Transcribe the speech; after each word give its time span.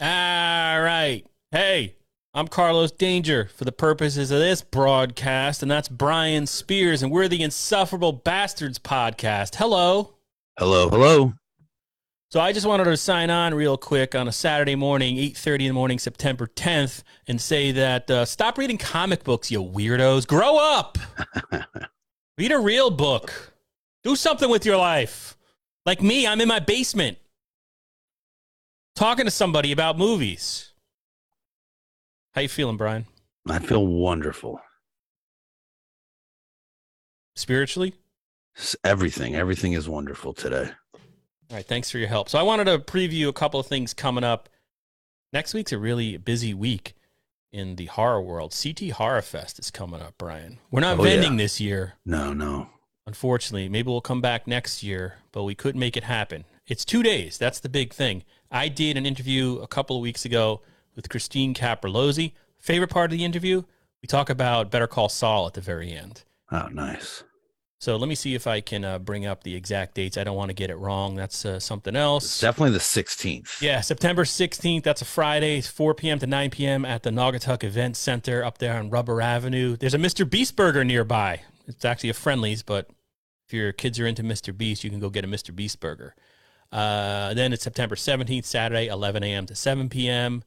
All 0.00 0.80
right. 0.80 1.22
Hey, 1.50 1.96
I'm 2.34 2.48
Carlos 2.48 2.90
Danger 2.90 3.50
for 3.54 3.64
the 3.64 3.72
purposes 3.72 4.30
of 4.30 4.40
this 4.40 4.62
broadcast, 4.62 5.62
and 5.62 5.70
that's 5.70 5.88
Brian 5.88 6.46
Spears, 6.46 7.02
and 7.02 7.12
we're 7.12 7.28
the 7.28 7.42
Insufferable 7.42 8.12
Bastards 8.12 8.78
podcast. 8.78 9.56
Hello. 9.56 10.14
Hello, 10.58 10.88
hello. 10.88 11.34
So 12.30 12.40
I 12.40 12.52
just 12.52 12.66
wanted 12.66 12.84
to 12.84 12.96
sign 12.96 13.28
on 13.28 13.54
real 13.54 13.76
quick 13.76 14.14
on 14.14 14.26
a 14.26 14.32
Saturday 14.32 14.74
morning, 14.74 15.18
8:30 15.18 15.66
in 15.66 15.68
the 15.68 15.74
morning, 15.74 15.98
September 15.98 16.46
10th, 16.46 17.02
and 17.28 17.40
say 17.40 17.70
that 17.72 18.10
uh, 18.10 18.24
stop 18.24 18.56
reading 18.56 18.78
comic 18.78 19.22
books, 19.22 19.50
you 19.50 19.62
weirdos. 19.62 20.26
Grow 20.26 20.56
up. 20.56 20.98
Read 22.38 22.50
a 22.50 22.58
real 22.58 22.90
book. 22.90 23.52
Do 24.02 24.16
something 24.16 24.48
with 24.48 24.64
your 24.64 24.78
life. 24.78 25.36
Like 25.84 26.00
me, 26.00 26.26
I'm 26.26 26.40
in 26.40 26.48
my 26.48 26.60
basement 26.60 27.18
talking 28.94 29.24
to 29.24 29.30
somebody 29.30 29.72
about 29.72 29.98
movies. 29.98 30.72
How 32.34 32.40
you 32.40 32.48
feeling, 32.48 32.76
Brian? 32.76 33.06
I 33.48 33.58
feel 33.58 33.86
wonderful. 33.86 34.60
Spiritually? 37.36 37.94
S- 38.56 38.76
Everything, 38.84 39.34
everything 39.34 39.72
is 39.72 39.88
wonderful 39.88 40.32
today. 40.32 40.70
All 40.94 41.56
right, 41.56 41.66
thanks 41.66 41.90
for 41.90 41.98
your 41.98 42.08
help. 42.08 42.28
So 42.28 42.38
I 42.38 42.42
wanted 42.42 42.64
to 42.64 42.78
preview 42.78 43.28
a 43.28 43.32
couple 43.32 43.60
of 43.60 43.66
things 43.66 43.92
coming 43.94 44.24
up. 44.24 44.48
Next 45.32 45.54
week's 45.54 45.72
a 45.72 45.78
really 45.78 46.16
busy 46.16 46.54
week 46.54 46.94
in 47.52 47.76
the 47.76 47.86
horror 47.86 48.22
world. 48.22 48.54
CT 48.60 48.90
Horror 48.90 49.22
Fest 49.22 49.58
is 49.58 49.70
coming 49.70 50.00
up, 50.00 50.14
Brian. 50.18 50.58
We're 50.70 50.80
not 50.80 50.98
Oh, 50.98 51.02
vending 51.02 51.32
yeah. 51.32 51.38
this 51.44 51.60
year, 51.60 51.94
No, 52.06 52.32
no. 52.32 52.68
unfortunately. 53.06 53.68
Maybe 53.68 53.88
we'll 53.90 54.00
come 54.00 54.20
back 54.22 54.46
next 54.46 54.82
year, 54.82 55.16
but 55.32 55.42
we 55.44 55.54
couldn't 55.54 55.78
make 55.80 55.96
it 55.96 56.04
happen. 56.04 56.44
It's 56.66 56.84
two 56.84 57.02
days. 57.02 57.36
That's 57.38 57.60
the 57.60 57.68
big 57.68 57.92
thing. 57.92 58.24
I 58.52 58.68
did 58.68 58.96
an 58.96 59.06
interview 59.06 59.58
a 59.62 59.66
couple 59.66 59.96
of 59.96 60.02
weeks 60.02 60.24
ago 60.24 60.60
with 60.94 61.08
Christine 61.08 61.54
Caprolozzi. 61.54 62.32
Favorite 62.58 62.90
part 62.90 63.10
of 63.10 63.18
the 63.18 63.24
interview? 63.24 63.62
We 64.02 64.06
talk 64.06 64.28
about 64.30 64.70
Better 64.70 64.86
Call 64.86 65.08
Saul 65.08 65.46
at 65.46 65.54
the 65.54 65.60
very 65.60 65.92
end. 65.92 66.22
Oh, 66.50 66.68
nice. 66.70 67.24
So 67.78 67.96
let 67.96 68.08
me 68.08 68.14
see 68.14 68.34
if 68.36 68.46
I 68.46 68.60
can 68.60 68.84
uh, 68.84 68.98
bring 69.00 69.26
up 69.26 69.42
the 69.42 69.56
exact 69.56 69.94
dates. 69.94 70.16
I 70.16 70.22
don't 70.22 70.36
want 70.36 70.50
to 70.50 70.54
get 70.54 70.70
it 70.70 70.76
wrong. 70.76 71.16
That's 71.16 71.44
uh, 71.44 71.58
something 71.58 71.96
It's 71.96 72.00
else. 72.00 72.40
definitely 72.40 72.72
the 72.72 72.78
16th. 72.78 73.60
Yeah, 73.60 73.80
September 73.80 74.24
16th. 74.24 74.84
That's 74.84 75.02
a 75.02 75.06
Friday. 75.06 75.58
It's 75.58 75.66
4 75.66 75.94
p.m. 75.94 76.18
to 76.20 76.26
9 76.26 76.50
p.m. 76.50 76.84
at 76.84 77.02
the 77.02 77.10
Naugatuck 77.10 77.64
Event 77.64 77.96
Center 77.96 78.44
up 78.44 78.58
there 78.58 78.78
on 78.78 78.90
Rubber 78.90 79.20
Avenue. 79.20 79.76
There's 79.76 79.94
a 79.94 79.98
Mr. 79.98 80.28
Beast 80.28 80.54
Burger 80.54 80.84
nearby. 80.84 81.40
It's 81.66 81.84
actually 81.84 82.10
a 82.10 82.14
Friendly's, 82.14 82.62
but 82.62 82.88
if 83.48 83.52
your 83.54 83.72
kids 83.72 83.98
are 83.98 84.06
into 84.06 84.22
Mr. 84.22 84.56
Beast, 84.56 84.84
you 84.84 84.90
can 84.90 85.00
go 85.00 85.10
get 85.10 85.24
a 85.24 85.28
Mr. 85.28 85.54
Beast 85.54 85.80
Burger. 85.80 86.14
Uh, 86.72 87.34
then 87.34 87.52
it's 87.52 87.62
September 87.62 87.94
17th, 87.94 88.46
Saturday, 88.46 88.88
11 88.88 89.22
a.m. 89.22 89.46
to 89.46 89.54
7 89.54 89.88
p.m. 89.90 90.42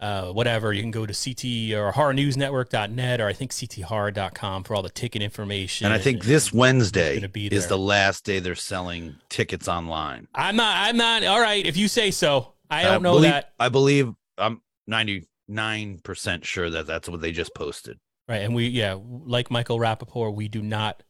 Uh, 0.00 0.32
whatever, 0.32 0.72
you 0.72 0.82
can 0.82 0.90
go 0.90 1.06
to 1.06 1.14
CT 1.14 1.78
or 1.78 1.92
horrornewsnetwork.net 1.92 3.20
or 3.20 3.26
I 3.26 3.32
think 3.32 3.52
cthorror.com 3.52 4.64
for 4.64 4.74
all 4.74 4.82
the 4.82 4.90
ticket 4.90 5.22
information. 5.22 5.86
And 5.86 5.94
I 5.94 5.98
think 5.98 6.24
this 6.24 6.52
Wednesday 6.52 7.26
be 7.28 7.46
is 7.46 7.68
the 7.68 7.78
last 7.78 8.24
day 8.24 8.38
they're 8.40 8.54
selling 8.54 9.16
tickets 9.30 9.66
online. 9.66 10.28
I'm 10.34 10.56
not, 10.56 10.76
I'm 10.76 10.98
not, 10.98 11.24
all 11.24 11.40
right, 11.40 11.64
if 11.64 11.76
you 11.76 11.88
say 11.88 12.10
so. 12.10 12.52
I 12.68 12.82
don't 12.82 13.02
know 13.02 13.14
believe, 13.14 13.30
that. 13.30 13.52
I 13.58 13.68
believe 13.68 14.12
I'm 14.36 14.60
99% 14.90 16.44
sure 16.44 16.70
that 16.70 16.86
that's 16.86 17.08
what 17.08 17.20
they 17.20 17.32
just 17.32 17.54
posted. 17.54 17.98
Right. 18.28 18.42
And 18.42 18.54
we, 18.54 18.66
yeah, 18.66 18.98
like 19.02 19.50
Michael 19.50 19.78
Rappaport, 19.78 20.34
we 20.34 20.48
do 20.48 20.60
not 20.60 21.02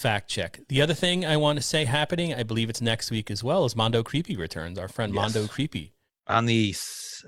fact 0.00 0.28
check. 0.28 0.60
The 0.68 0.80
other 0.82 0.94
thing 0.94 1.24
I 1.24 1.36
want 1.36 1.58
to 1.58 1.62
say 1.62 1.84
happening, 1.84 2.34
I 2.34 2.42
believe 2.42 2.70
it's 2.70 2.80
next 2.80 3.10
week 3.10 3.30
as 3.30 3.44
well, 3.44 3.64
is 3.64 3.76
Mondo 3.76 4.02
Creepy 4.02 4.36
returns. 4.36 4.78
Our 4.78 4.88
friend 4.88 5.14
Yes. 5.14 5.34
Mondo 5.34 5.46
Creepy. 5.48 5.92
On 6.26 6.46
the 6.46 6.74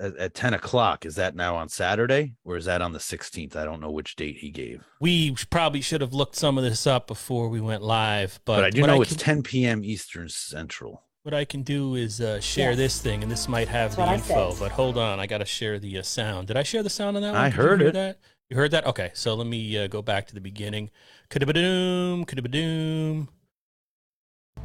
at, 0.01 0.17
at 0.17 0.35
10 0.35 0.55
o'clock, 0.55 1.05
is 1.05 1.17
that 1.17 1.35
now 1.37 1.57
on 1.57 1.69
Saturday 1.69 2.35
or 2.45 2.57
is 2.57 2.65
that 2.65 2.81
on 2.81 2.93
the 2.93 2.99
16th? 2.99 3.55
I 3.57 3.65
don't 3.65 3.81
know 3.81 3.91
which 3.91 4.17
date 4.17 4.39
he 4.39 4.51
gave, 4.51 4.83
We 5.01 5.35
probably 5.51 5.81
should 5.83 6.01
have 6.01 6.15
looked 6.15 6.37
some 6.37 6.57
of 6.57 6.65
this 6.65 6.87
up 6.87 7.07
before 7.09 7.49
we 7.51 7.61
went 7.61 7.83
live, 7.83 8.41
but, 8.47 8.57
but, 8.57 8.65
I 8.65 8.71
do 8.71 8.87
know 8.87 8.99
I 8.99 9.03
it's 9.03 9.11
can, 9.11 9.19
10 9.19 9.43
p.m. 9.43 9.85
Eastern 9.85 10.29
Central. 10.31 11.03
what 11.25 11.35
I 11.35 11.45
can 11.45 11.63
do 11.63 11.95
is 11.95 12.21
uh, 12.21 12.41
share 12.41 12.71
Yes. 12.71 12.79
this 12.79 13.01
thing, 13.03 13.23
and 13.23 13.31
this 13.31 13.49
might 13.49 13.69
have 13.69 13.95
That's 13.97 14.27
the 14.27 14.35
info. 14.35 14.55
But 14.59 14.73
hold 14.73 14.97
on, 14.97 15.21
I 15.21 15.27
got 15.27 15.39
to 15.39 15.45
share 15.45 15.79
the 15.79 15.99
uh, 15.99 16.03
sound. 16.03 16.47
Did 16.49 16.57
I 16.57 16.63
share 16.63 16.83
the 16.83 16.91
sound 16.91 17.17
on 17.17 17.23
that 17.23 17.33
one? 17.33 17.41
I 17.41 17.49
Did 17.51 17.57
you 17.57 17.63
heard 17.63 17.81
hear 17.81 17.89
it. 17.91 17.95
That? 17.95 18.19
You 18.49 18.57
heard 18.57 18.71
that? 18.73 18.87
Okay, 18.87 19.11
so 19.15 19.35
let 19.35 19.47
me 19.47 19.79
uh, 19.79 19.87
go 19.89 20.01
back 20.03 20.27
to 20.29 20.35
the 20.35 20.41
beginning. 20.41 20.91
Kadabadoom, 21.33 22.27
kadabadoom. 22.27 23.27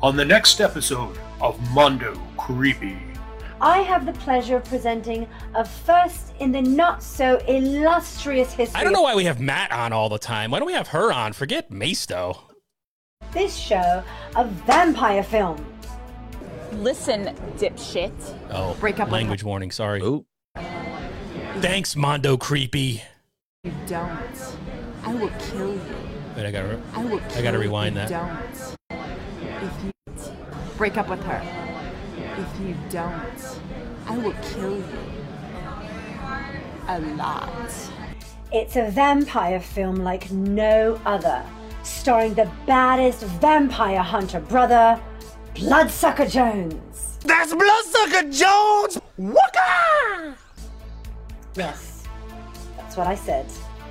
On 0.02 0.18
the 0.18 0.26
next 0.26 0.60
episode 0.60 1.18
of 1.40 1.58
Mondo 1.72 2.20
Creepy. 2.36 2.98
I 3.62 3.80
have 3.80 4.06
the 4.06 4.12
pleasure 4.12 4.58
of 4.58 4.66
presenting 4.66 5.30
a 5.56 5.64
first 5.64 6.34
in 6.42 6.52
the 6.52 6.62
not 6.62 7.02
so 7.02 7.38
illustrious 7.48 8.52
history 8.52 8.82
I 8.82 8.84
don't 8.84 8.92
know 8.92 9.02
why 9.02 9.16
we 9.16 9.24
have 9.24 9.40
Matt 9.40 9.72
on 9.72 9.94
all 9.94 10.10
the 10.10 10.20
time. 10.20 10.52
Why 10.52 10.60
don't 10.60 10.66
we 10.68 10.74
have 10.74 10.90
her 10.90 11.10
on? 11.10 11.32
Forget 11.32 11.72
Masto. 11.72 12.38
of 13.22 13.34
this 13.34 13.56
show 13.56 14.04
of 14.36 14.50
vampire 14.68 15.24
films. 15.24 15.62
Listen, 16.74 17.34
dipshit. 17.56 18.12
Oh, 18.52 18.76
Break 18.82 19.00
up 19.00 19.08
with 19.08 19.14
language 19.14 19.42
warning. 19.42 19.72
Sorry. 19.72 20.02
Oh, 20.02 20.26
Thanks, 21.62 21.96
Mondo 21.96 22.36
Creepy. 22.36 23.04
You 23.64 23.72
don't. 23.88 24.58
I 25.06 25.16
will 25.16 25.32
kill 25.40 25.74
you. 25.74 26.07
Wait, 26.38 26.46
I 26.46 26.52
gotta. 26.52 26.80
I 26.94 27.04
will 27.04 27.18
kill 27.18 27.38
I 27.40 27.42
gotta 27.42 27.58
you 27.58 27.62
if 27.62 27.62
rewind 27.62 27.96
you 27.96 28.02
that. 28.02 28.10
Don't. 28.10 29.00
If 29.64 29.84
you 29.84 29.92
break 30.78 30.96
up 30.96 31.10
with 31.10 31.24
her. 31.24 31.42
If 32.16 32.62
you 32.62 32.76
don't, 32.92 33.60
I 34.06 34.16
will 34.20 34.36
kill 34.54 34.78
you. 34.78 34.86
A 36.90 37.00
lot. 37.16 37.50
It's 38.52 38.76
a 38.76 38.88
vampire 38.92 39.60
film 39.60 39.96
like 39.96 40.30
no 40.30 41.02
other, 41.08 41.44
starring 41.82 42.36
the 42.36 42.48
baddest 42.68 43.24
vampire 43.42 44.04
hunter 44.04 44.40
brother, 44.40 45.02
Bloodsucker 45.56 46.28
Jones. 46.28 47.18
that's 47.24 47.52
Bloodsucker 47.56 48.30
Jones. 48.30 49.00
Waka! 49.18 50.38
Yes, 51.56 52.04
that's 52.78 52.96
what 52.96 53.08
I 53.08 53.16
said. 53.16 53.48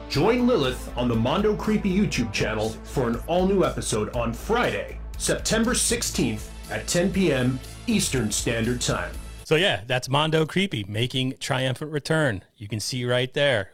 Join 0.08 0.46
Lilith 0.46 0.96
on 0.96 1.08
the 1.08 1.16
Mondo 1.16 1.56
Creepy 1.56 1.92
YouTube 1.92 2.32
channel 2.32 2.70
for 2.84 3.08
an 3.08 3.16
all 3.26 3.46
new 3.46 3.64
episode 3.64 4.14
on 4.14 4.32
Friday, 4.32 4.98
September 5.18 5.72
16th 5.72 6.48
at 6.70 6.86
10 6.86 7.12
p.m. 7.12 7.58
Eastern 7.86 8.30
Standard 8.30 8.80
Time. 8.80 9.12
So 9.44 9.56
yeah, 9.56 9.82
that's 9.86 10.08
Mondo 10.08 10.46
Creepy 10.46 10.84
making 10.88 11.34
triumphant 11.40 11.90
return. 11.90 12.44
You 12.56 12.68
can 12.68 12.80
see 12.80 13.04
right 13.04 13.32
there. 13.34 13.72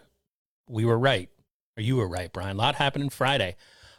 We 0.68 0.84
were 0.86 0.98
right, 0.98 1.28
or 1.76 1.82
you 1.82 1.96
were 1.96 2.08
right, 2.08 2.32
Brian. 2.32 2.56
A 2.56 2.58
lot 2.58 2.76
happening 2.76 3.10
Friday. 3.10 3.56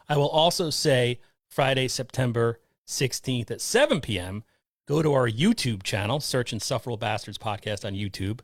I 0.09 0.17
will 0.17 0.29
also 0.29 0.69
say 0.71 1.19
Friday, 1.47 1.87
September 1.87 2.59
16th 2.87 3.51
at 3.51 3.61
7 3.61 4.01
p.m. 4.01 4.43
Go 4.87 5.01
to 5.01 5.13
our 5.13 5.29
YouTube 5.29 5.83
channel, 5.83 6.19
search 6.19 6.51
Insufferable 6.51 6.97
Bastards 6.97 7.37
podcast 7.37 7.85
on 7.85 7.93
YouTube. 7.93 8.41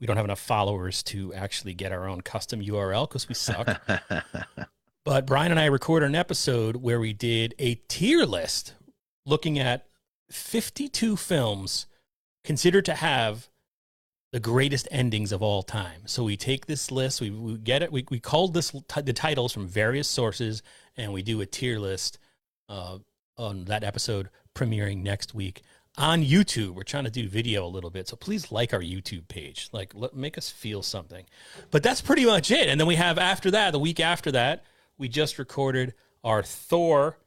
We 0.00 0.06
don't 0.06 0.16
have 0.16 0.24
enough 0.24 0.40
followers 0.40 1.02
to 1.04 1.32
actually 1.34 1.74
get 1.74 1.92
our 1.92 2.08
own 2.08 2.20
custom 2.20 2.60
URL 2.60 3.08
because 3.08 3.28
we 3.28 3.34
suck. 3.34 3.80
But 5.04 5.26
Brian 5.26 5.50
and 5.50 5.60
I 5.60 5.66
recorded 5.66 6.06
an 6.06 6.14
episode 6.14 6.76
where 6.76 6.98
we 6.98 7.12
did 7.12 7.54
a 7.58 7.74
tier 7.88 8.24
list 8.24 8.74
looking 9.26 9.58
at 9.58 9.86
52 10.30 11.16
films 11.16 11.86
considered 12.42 12.86
to 12.86 12.94
have 12.94 13.50
the 14.32 14.40
greatest 14.40 14.88
endings 14.90 15.30
of 15.30 15.42
all 15.42 15.62
time. 15.62 16.02
So 16.06 16.24
we 16.24 16.38
take 16.38 16.64
this 16.64 16.90
list, 16.90 17.20
we, 17.20 17.28
we 17.30 17.58
get 17.58 17.82
it, 17.82 17.92
we, 17.92 18.06
we 18.10 18.18
culled 18.18 18.54
this 18.54 18.70
t- 18.88 19.02
the 19.02 19.12
titles 19.12 19.52
from 19.52 19.68
various 19.68 20.08
sources, 20.08 20.62
and 20.96 21.12
we 21.12 21.22
do 21.22 21.42
a 21.42 21.46
tier 21.46 21.78
list 21.78 22.18
uh, 22.70 22.98
on 23.36 23.66
that 23.66 23.84
episode 23.84 24.30
premiering 24.56 25.02
next 25.02 25.34
week 25.34 25.62
on 25.96 26.22
YouTube. 26.22 26.70
We're 26.70 26.82
trying 26.82 27.04
to 27.04 27.10
do 27.10 27.28
video 27.28 27.64
a 27.64 27.68
little 27.68 27.90
bit, 27.90 28.08
so 28.08 28.16
please 28.16 28.50
like 28.50 28.72
our 28.74 28.80
YouTube 28.80 29.28
page. 29.28 29.68
Like, 29.72 29.92
let, 29.94 30.14
make 30.14 30.36
us 30.36 30.50
feel 30.50 30.82
something. 30.82 31.24
But 31.70 31.82
that's 31.82 32.00
pretty 32.00 32.24
much 32.24 32.50
it. 32.50 32.68
And 32.68 32.80
then 32.80 32.86
we 32.86 32.96
have 32.96 33.18
after 33.18 33.50
that, 33.52 33.70
the 33.72 33.78
week 33.78 34.00
after 34.00 34.32
that, 34.32 34.64
we 34.98 35.08
just 35.08 35.38
recorded 35.38 35.94
our 36.22 36.42
Thor, 36.42 37.18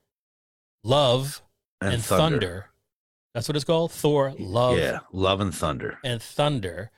Love, 0.84 1.42
and, 1.82 2.02
Thunder. 2.04 2.68
That's 3.34 3.48
what 3.48 3.56
it's 3.56 3.66
called. 3.66 3.92
Thor, 3.92 4.34
Love, 4.40 4.78
Yeah, 4.78 5.00
Love 5.12 5.42
and 5.42 5.54
Thunder. 5.54 6.00
and 6.04 6.22
Thunder. 6.22 6.92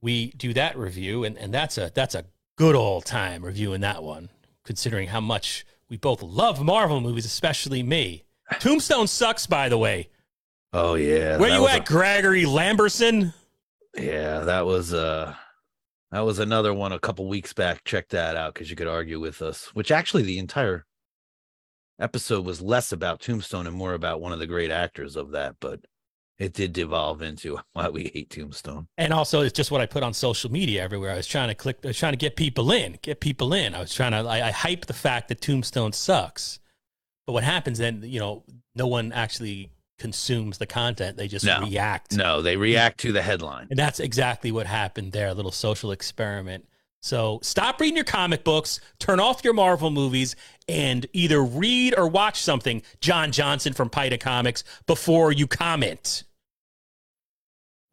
We 0.00 0.32
do 0.32 0.52
that 0.54 0.76
review, 0.76 1.22
and, 1.24 1.36
and 1.38 1.52
that's 1.54 1.78
a 1.78 1.92
that's 1.94 2.14
a 2.14 2.24
good 2.56 2.74
old 2.74 3.04
time 3.04 3.44
reviewing 3.44 3.82
that 3.82 4.02
one, 4.02 4.30
considering 4.64 5.08
how 5.08 5.20
much 5.20 5.64
we 5.88 5.96
both 5.96 6.22
love 6.22 6.62
Marvel 6.64 7.00
movies, 7.00 7.24
especially 7.26 7.82
me. 7.82 8.24
Tombstone 8.60 9.06
sucks, 9.06 9.46
by 9.46 9.68
the 9.68 9.78
way. 9.78 10.08
Oh 10.72 10.94
yeah. 10.94 11.36
Where 11.36 11.50
you 11.50 11.66
at, 11.68 11.86
Gregory 11.86 12.44
Lamberson? 12.44 13.34
yeah, 13.96 14.40
that 14.40 14.64
was 14.64 14.94
uh 14.94 15.34
that 16.10 16.20
was 16.20 16.38
another 16.38 16.74
one 16.74 16.92
a 16.92 16.98
couple 16.98 17.26
weeks 17.28 17.52
back. 17.52 17.84
Check 17.84 18.08
that 18.10 18.36
out 18.36 18.54
because 18.54 18.70
you 18.70 18.76
could 18.76 18.86
argue 18.88 19.20
with 19.20 19.42
us. 19.42 19.74
Which 19.74 19.90
actually 19.90 20.22
the 20.22 20.38
entire 20.38 20.84
episode 21.98 22.44
was 22.44 22.60
less 22.60 22.92
about 22.92 23.20
Tombstone 23.20 23.66
and 23.66 23.76
more 23.76 23.94
about 23.94 24.20
one 24.20 24.32
of 24.32 24.38
the 24.38 24.46
great 24.46 24.70
actors 24.70 25.16
of 25.16 25.30
that. 25.32 25.56
But 25.60 25.80
It 26.38 26.52
did 26.54 26.72
devolve 26.72 27.22
into 27.22 27.60
why 27.72 27.88
we 27.88 28.10
hate 28.12 28.30
Tombstone. 28.30 28.88
And 28.98 29.12
also, 29.12 29.42
it's 29.42 29.52
just 29.52 29.70
what 29.70 29.80
I 29.80 29.86
put 29.86 30.02
on 30.02 30.12
social 30.12 30.50
media 30.50 30.82
everywhere. 30.82 31.12
I 31.12 31.16
was 31.16 31.26
trying 31.26 31.48
to 31.48 31.54
click, 31.54 31.78
I 31.84 31.88
was 31.88 31.98
trying 31.98 32.14
to 32.14 32.18
get 32.18 32.36
people 32.36 32.72
in, 32.72 32.98
get 33.02 33.20
people 33.20 33.52
in. 33.54 33.74
I 33.74 33.80
was 33.80 33.94
trying 33.94 34.12
to, 34.12 34.28
I, 34.28 34.48
I 34.48 34.50
hype 34.50 34.86
the 34.86 34.94
fact 34.94 35.28
that 35.28 35.40
Tombstone 35.40 35.92
sucks. 35.92 36.58
But 37.26 37.34
what 37.34 37.44
happens 37.44 37.78
then, 37.78 38.02
you 38.04 38.18
know, 38.18 38.44
no 38.74 38.86
one 38.86 39.12
actually 39.12 39.70
consumes 39.98 40.58
the 40.58 40.66
content. 40.66 41.16
They 41.16 41.28
just 41.28 41.44
No. 41.44 41.60
react. 41.60 42.12
No, 42.16 42.42
they 42.42 42.56
react 42.56 42.98
to 43.00 43.12
the 43.12 43.22
headline. 43.22 43.68
And 43.70 43.78
that's 43.78 44.00
exactly 44.00 44.50
what 44.50 44.66
happened 44.66 45.12
there, 45.12 45.28
a 45.28 45.34
little 45.34 45.52
social 45.52 45.92
experiment. 45.92 46.66
So 47.00 47.40
stop 47.42 47.80
reading 47.80 47.96
your 47.96 48.04
comic 48.04 48.44
books, 48.44 48.80
turn 49.00 49.18
off 49.20 49.42
your 49.42 49.54
Marvel 49.54 49.90
movies, 49.90 50.36
and 50.68 51.04
either 51.12 51.42
read 51.42 51.94
or 51.96 52.06
watch 52.06 52.40
something, 52.40 52.82
John 53.00 53.32
Johnson 53.32 53.72
from 53.72 53.90
Pita 53.90 54.18
Comics, 54.18 54.62
before 54.86 55.32
you 55.32 55.46
comment. 55.48 56.22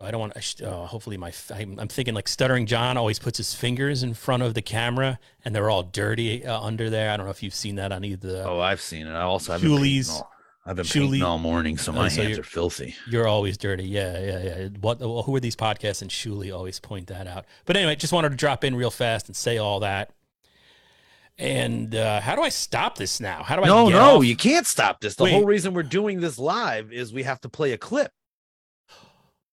I 0.02 0.12
don't 0.12 0.20
want 0.22 0.34
to, 0.36 0.42
sh- 0.42 0.62
oh, 0.64 0.86
hopefully 0.86 1.18
my, 1.18 1.34
I'm, 1.54 1.78
I'm 1.78 1.88
thinking 1.90 2.14
like 2.14 2.28
Stuttering 2.30 2.66
John 2.68 2.96
always 2.98 3.20
puts 3.20 3.38
his 3.38 3.54
fingers 3.54 4.02
in 4.02 4.14
front 4.14 4.44
of 4.44 4.54
the 4.54 4.62
camera 4.62 5.20
and 5.44 5.54
they're 5.54 5.70
all 5.70 5.84
dirty 5.84 6.46
uh, 6.46 6.58
under 6.62 6.90
there. 6.90 7.12
I 7.12 7.18
don't 7.18 7.26
know 7.26 7.32
if 7.32 7.44
you've 7.44 7.54
seen 7.54 7.76
that 7.76 7.92
on 7.92 8.06
either. 8.06 8.44
Oh, 8.48 8.62
I've 8.62 8.80
seen 8.80 9.08
it. 9.08 9.12
I 9.12 9.22
also 9.24 9.52
have 9.54 9.62
been 9.62 9.72
Shuli's- 9.72 10.08
painting 10.08 10.24
all, 10.24 10.32
I've 10.70 10.76
been 10.76 10.86
Shuli- 10.86 11.02
painting 11.06 11.24
all 11.24 11.40
morning, 11.40 11.78
so 11.80 11.92
Oh, 11.92 11.96
my 11.96 12.08
so 12.10 12.22
hands 12.22 12.38
you're- 12.38 12.44
filthy. 12.44 12.96
You're 13.10 13.28
always 13.28 13.58
dirty. 13.58 13.86
Yeah, 13.86 14.20
yeah, 14.20 14.44
yeah. 14.44 14.68
What? 14.80 15.00
Who 15.00 15.36
are 15.36 15.40
these 15.40 15.56
podcasts? 15.56 16.02
And 16.04 16.12
Shuli 16.12 16.56
always 16.56 16.80
point 16.80 17.08
that 17.08 17.26
out. 17.28 17.46
But 17.66 17.76
anyway, 17.76 17.96
just 17.96 18.14
wanted 18.14 18.30
to 18.30 18.36
drop 18.36 18.64
in 18.64 18.76
real 18.76 18.92
fast 18.92 19.28
and 19.28 19.36
say 19.36 19.58
all 19.58 19.80
that. 19.80 20.12
And 21.38 21.96
uh, 21.96 22.20
how 22.22 22.36
do 22.36 22.42
I 22.42 22.50
stop 22.50 22.98
this 22.98 23.20
now? 23.20 23.44
How 23.44 23.56
do 23.56 23.64
I? 23.64 23.68
No, 23.68 23.90
no, 23.90 24.18
off? 24.18 24.26
you 24.26 24.36
can't 24.36 24.68
stop 24.68 25.00
this. 25.02 25.16
The 25.16 25.24
Wait. 25.24 25.32
whole 25.34 25.46
reason 25.46 25.74
we're 25.74 25.84
doing 25.84 26.20
this 26.20 26.38
live 26.38 26.92
is 26.92 27.14
we 27.14 27.24
have 27.24 27.40
to 27.42 27.50
play 27.50 27.72
a 27.72 27.78
clip. 27.78 28.12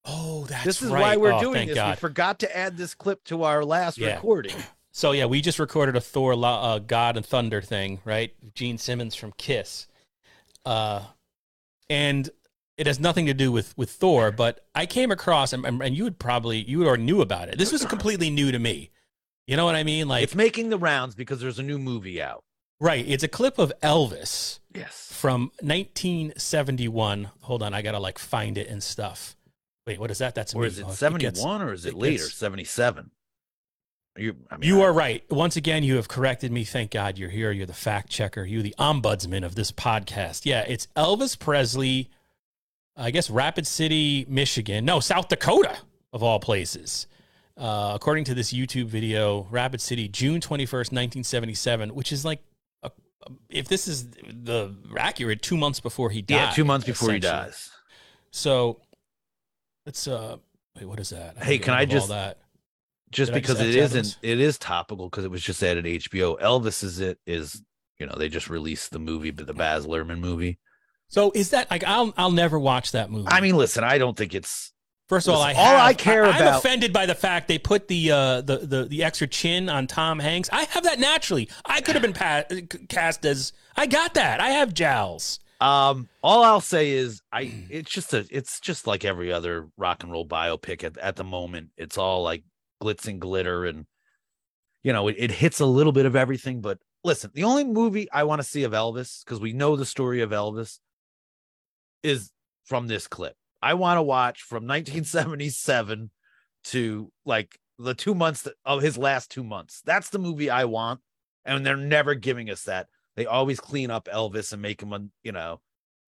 Oh, 0.05 0.45
that's 0.47 0.65
this 0.65 0.83
is 0.83 0.91
right. 0.91 1.01
why 1.01 1.17
we're 1.17 1.33
Oh, 1.33 1.41
doing 1.41 1.67
this. 1.69 1.75
God. 1.77 1.97
We 1.97 2.01
forgot 2.01 2.39
to 2.41 2.57
add 2.57 2.77
this 2.77 2.95
clip 2.95 3.25
to 3.25 3.43
our 3.45 3.65
last 3.65 3.99
Yeah. 3.99 4.15
recording. 4.17 4.55
So 4.93 5.13
yeah, 5.13 5.27
we 5.27 5.41
just 5.41 5.59
recorded 5.59 5.95
a 5.97 6.01
Thor, 6.01 6.33
uh, 6.43 6.79
God 6.79 7.17
and 7.17 7.27
Thunder 7.27 7.61
thing, 7.61 8.01
right? 8.05 8.33
Gene 8.55 8.79
Simmons 8.79 9.15
from 9.15 9.33
Kiss, 9.33 9.89
uh, 10.67 11.03
and 11.89 12.29
it 12.77 12.87
has 12.87 13.01
nothing 13.01 13.25
to 13.27 13.35
do 13.35 13.51
with 13.51 13.73
with 13.79 13.91
Thor. 13.91 14.31
But 14.31 14.67
I 14.75 14.85
came 14.87 15.11
across, 15.11 15.53
and, 15.55 15.65
and 15.65 15.97
you 15.97 16.05
would 16.05 16.19
probably 16.19 16.59
you 16.59 16.87
already 16.87 17.05
knew 17.05 17.21
about 17.23 17.49
it. 17.49 17.57
This 17.59 17.73
was 17.73 17.85
completely 17.87 18.29
new 18.29 18.53
to 18.53 18.59
me. 18.59 18.91
You 19.47 19.57
know 19.57 19.65
what 19.65 19.77
I 19.77 19.85
mean? 19.85 20.09
Like, 20.09 20.25
it's 20.25 20.35
making 20.35 20.71
the 20.71 20.79
rounds 20.79 21.15
because 21.15 21.41
there's 21.41 21.59
a 21.61 21.63
new 21.63 21.79
movie 21.79 22.21
out. 22.21 22.43
right? 22.81 23.05
It's 23.09 23.23
a 23.23 23.29
clip 23.29 23.59
of 23.59 23.73
Elvis 23.83 24.59
Yes. 24.75 25.09
from 25.13 25.53
1971. 25.63 27.31
Hold 27.43 27.63
on, 27.63 27.73
I 27.75 27.83
gotta 27.83 27.99
like 27.99 28.19
find 28.19 28.59
it 28.59 28.69
and 28.69 28.83
stuff. 28.83 29.37
Wait, 29.87 30.01
what 30.01 30.11
is 30.11 30.19
that? 30.19 30.35
That's 30.35 30.53
Or 30.55 30.67
is 30.67 30.79
it 30.79 30.83
Oh, 30.83 30.89
gets- 30.89 30.99
71 30.99 31.63
or 31.63 31.73
is 31.73 31.87
it, 31.87 31.91
it 31.91 31.97
later? 31.97 32.25
gets- 32.25 32.35
77. 32.35 33.11
You, 34.17 34.37
I 34.51 34.57
mean, 34.57 34.69
You 34.69 34.83
are 34.83 34.93
right. 34.93 35.23
Once 35.31 35.57
again, 35.57 35.83
you 35.83 35.97
have 35.97 36.09
corrected 36.09 36.51
me. 36.53 36.65
Thank 36.65 36.91
God 36.91 37.19
you're 37.19 37.31
here. 37.31 37.51
You're 37.53 37.67
the 37.67 37.73
fact 37.75 38.09
checker. 38.11 38.45
You're 38.45 38.63
the 38.63 38.75
ombudsman 38.79 39.45
of 39.45 39.55
this 39.55 39.71
podcast. 39.73 40.43
Yeah, 40.45 40.63
it's 40.67 40.89
Elvis 40.97 41.39
Presley, 41.39 42.11
I 42.97 43.11
guess 43.11 43.29
Rapid 43.31 43.67
City, 43.67 44.25
Michigan. 44.29 44.85
No, 44.85 45.01
South 45.01 45.29
Dakota, 45.29 45.77
of 46.13 46.23
all 46.23 46.41
places. 46.41 47.07
Uh, 47.59 47.93
according 47.95 48.25
to 48.25 48.35
this 48.35 48.53
YouTube 48.53 48.87
video, 48.87 49.47
Rapid 49.51 49.81
City, 49.81 50.09
June 50.09 50.41
21st, 50.41 50.93
1977, 50.93 51.95
which 51.95 52.13
is 52.13 52.25
like, 52.25 52.41
a, 52.83 52.91
if 53.49 53.69
this 53.69 53.89
is 53.89 54.07
the 54.09 54.75
accurate, 54.99 55.43
two 55.43 55.57
months 55.57 55.81
before 55.81 56.11
he 56.11 56.23
died. 56.23 56.37
Yeah, 56.37 56.51
two 56.51 56.65
months 56.65 56.87
before 56.87 57.13
he 57.13 57.19
dies. 57.19 57.71
So, 58.31 58.81
it's, 59.87 60.07
uh, 60.07 60.37
wait, 60.75 60.85
what 60.87 61.01
is 61.01 61.11
that? 61.11 61.39
Hey, 61.39 61.59
can 61.59 61.75
I 61.75 61.85
just- 61.85 62.09
that. 62.09 62.39
Just 63.13 63.33
Did 63.33 63.41
because 63.41 63.61
it 63.61 63.75
isn't, 63.75 64.19
it 64.23 64.41
is 64.41 64.59
topical 64.59 65.09
because 65.09 65.25
it 65.25 65.31
was 65.31 65.43
just 65.43 65.63
added 65.63 65.85
HBO. 65.85 66.41
Elvis 66.41 66.83
is 66.83 66.99
it 67.01 67.19
is, 67.27 67.63
you 67.99 68.07
know, 68.07 68.15
they 68.17 68.29
just 68.29 68.51
released 68.51 68.91
the 68.91 68.99
movie, 68.99 69.31
but 69.31 69.47
the 69.47 69.55
Baz 69.55 69.87
Luhrmann 69.87 70.19
movie. 70.19 70.59
So 71.09 71.31
is 71.35 71.51
that 71.51 71.71
like 71.71 71.85
I'll 71.85 72.13
I'll 72.17 72.33
never 72.33 72.59
watch 72.59 72.93
that 72.93 73.11
movie. 73.11 73.29
I 73.31 73.41
mean, 73.41 73.57
listen, 73.57 73.85
I 73.85 73.99
don't 73.99 74.17
think 74.17 74.35
it's 74.35 74.73
First 75.09 75.29
of 75.29 75.35
all, 75.35 75.41
I 75.43 75.51
Listen, 75.53 75.63
all 75.65 75.77
I 75.77 75.95
care 75.95 76.25
I'm 76.27 76.35
about- 76.35 76.59
offended 76.59 76.93
by 76.93 77.07
the 77.07 77.15
fact 77.15 77.47
they 77.47 77.59
put 77.59 77.87
the 77.87 78.11
uh 78.11 78.41
the, 78.41 78.59
the 78.59 78.85
the 78.87 79.05
extra 79.05 79.29
chin 79.29 79.69
on 79.69 79.87
Tom 79.87 80.19
Hanks. 80.19 80.51
I 80.53 80.65
have 80.65 80.83
that 80.83 80.99
naturally. 80.99 81.49
I 81.65 81.81
could 81.81 81.95
have 81.95 82.03
been 82.03 82.13
pa- 82.13 82.43
cast 82.89 83.25
as 83.25 83.53
I 83.77 83.87
got 83.87 84.15
that. 84.15 84.41
I 84.41 84.49
have 84.51 84.75
jowls. 84.75 85.39
Um, 85.61 86.09
all 86.25 86.43
I'll 86.43 86.61
say 86.61 86.91
is 86.91 87.23
I 87.33 87.53
it's 87.71 87.91
just 87.91 88.13
a 88.15 88.27
it's 88.31 88.59
just 88.59 88.89
like 88.89 89.05
every 89.05 89.33
other 89.33 89.69
rock 89.77 90.03
and 90.03 90.11
roll 90.11 90.27
biopic 90.27 90.83
at, 90.83 90.99
at 90.99 91.15
the 91.15 91.25
moment. 91.25 91.69
It's 91.77 91.97
all 91.97 92.25
like 92.25 92.43
glitz 92.83 93.07
and 93.07 93.21
glitter 93.21 93.65
and 93.65 93.87
you 94.83 94.93
know, 94.93 95.09
it, 95.09 95.17
it 95.19 95.31
hits 95.33 95.59
a 95.59 95.67
little 95.67 95.91
bit 95.91 96.07
of 96.07 96.15
everything, 96.15 96.61
but 96.61 96.79
listen, 97.03 97.33
the 97.35 97.43
only 97.43 97.65
movie 97.65 98.09
I 98.13 98.23
want 98.23 98.41
to 98.41 98.47
see 98.47 98.63
of 98.63 98.71
Elvis, 98.71 99.25
because 99.25 99.41
we 99.41 99.53
know 99.53 99.75
the 99.75 99.85
story 99.85 100.21
of 100.21 100.31
Elvis, 100.31 100.79
is 102.05 102.31
from 102.65 102.87
this 102.87 103.09
clip. 103.09 103.35
I 103.61 103.75
want 103.75 103.99
to 103.99 104.03
watch 104.03 104.43
from 104.43 104.67
1977 104.67 106.11
to 106.67 107.13
like 107.25 107.59
the 107.79 107.95
two 107.95 108.15
months 108.15 108.47
of 108.65 108.83
his 108.83 108.97
last 108.97 109.31
two 109.31 109.43
months. 109.43 109.83
That's 109.85 110.11
the 110.11 110.19
movie 110.19 110.51
I 110.51 110.67
want. 110.67 111.01
And 111.45 111.65
they're 111.65 111.77
never 111.77 112.15
giving 112.15 112.51
us 112.51 112.65
that. 112.65 112.87
They 113.17 113.27
always 113.27 113.61
clean 113.61 113.91
up 113.91 114.09
Elvis 114.13 114.53
and 114.53 114.61
make 114.61 114.83
him, 114.83 114.93
a, 114.93 115.01
you 115.23 115.33
know, 115.33 115.61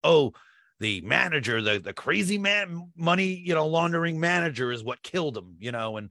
oh, 0.05 0.33
the 0.81 1.01
manager, 1.01 1.61
the 1.61 1.79
the 1.79 1.93
crazy 1.93 2.39
man, 2.39 2.93
money, 2.97 3.43
you 3.45 3.55
know, 3.55 3.67
laundering 3.67 4.21
manager 4.21 4.71
is 4.71 4.85
what 4.85 5.03
killed 5.03 5.37
him, 5.37 5.57
you 5.59 5.73
know, 5.73 5.97
and 5.97 6.11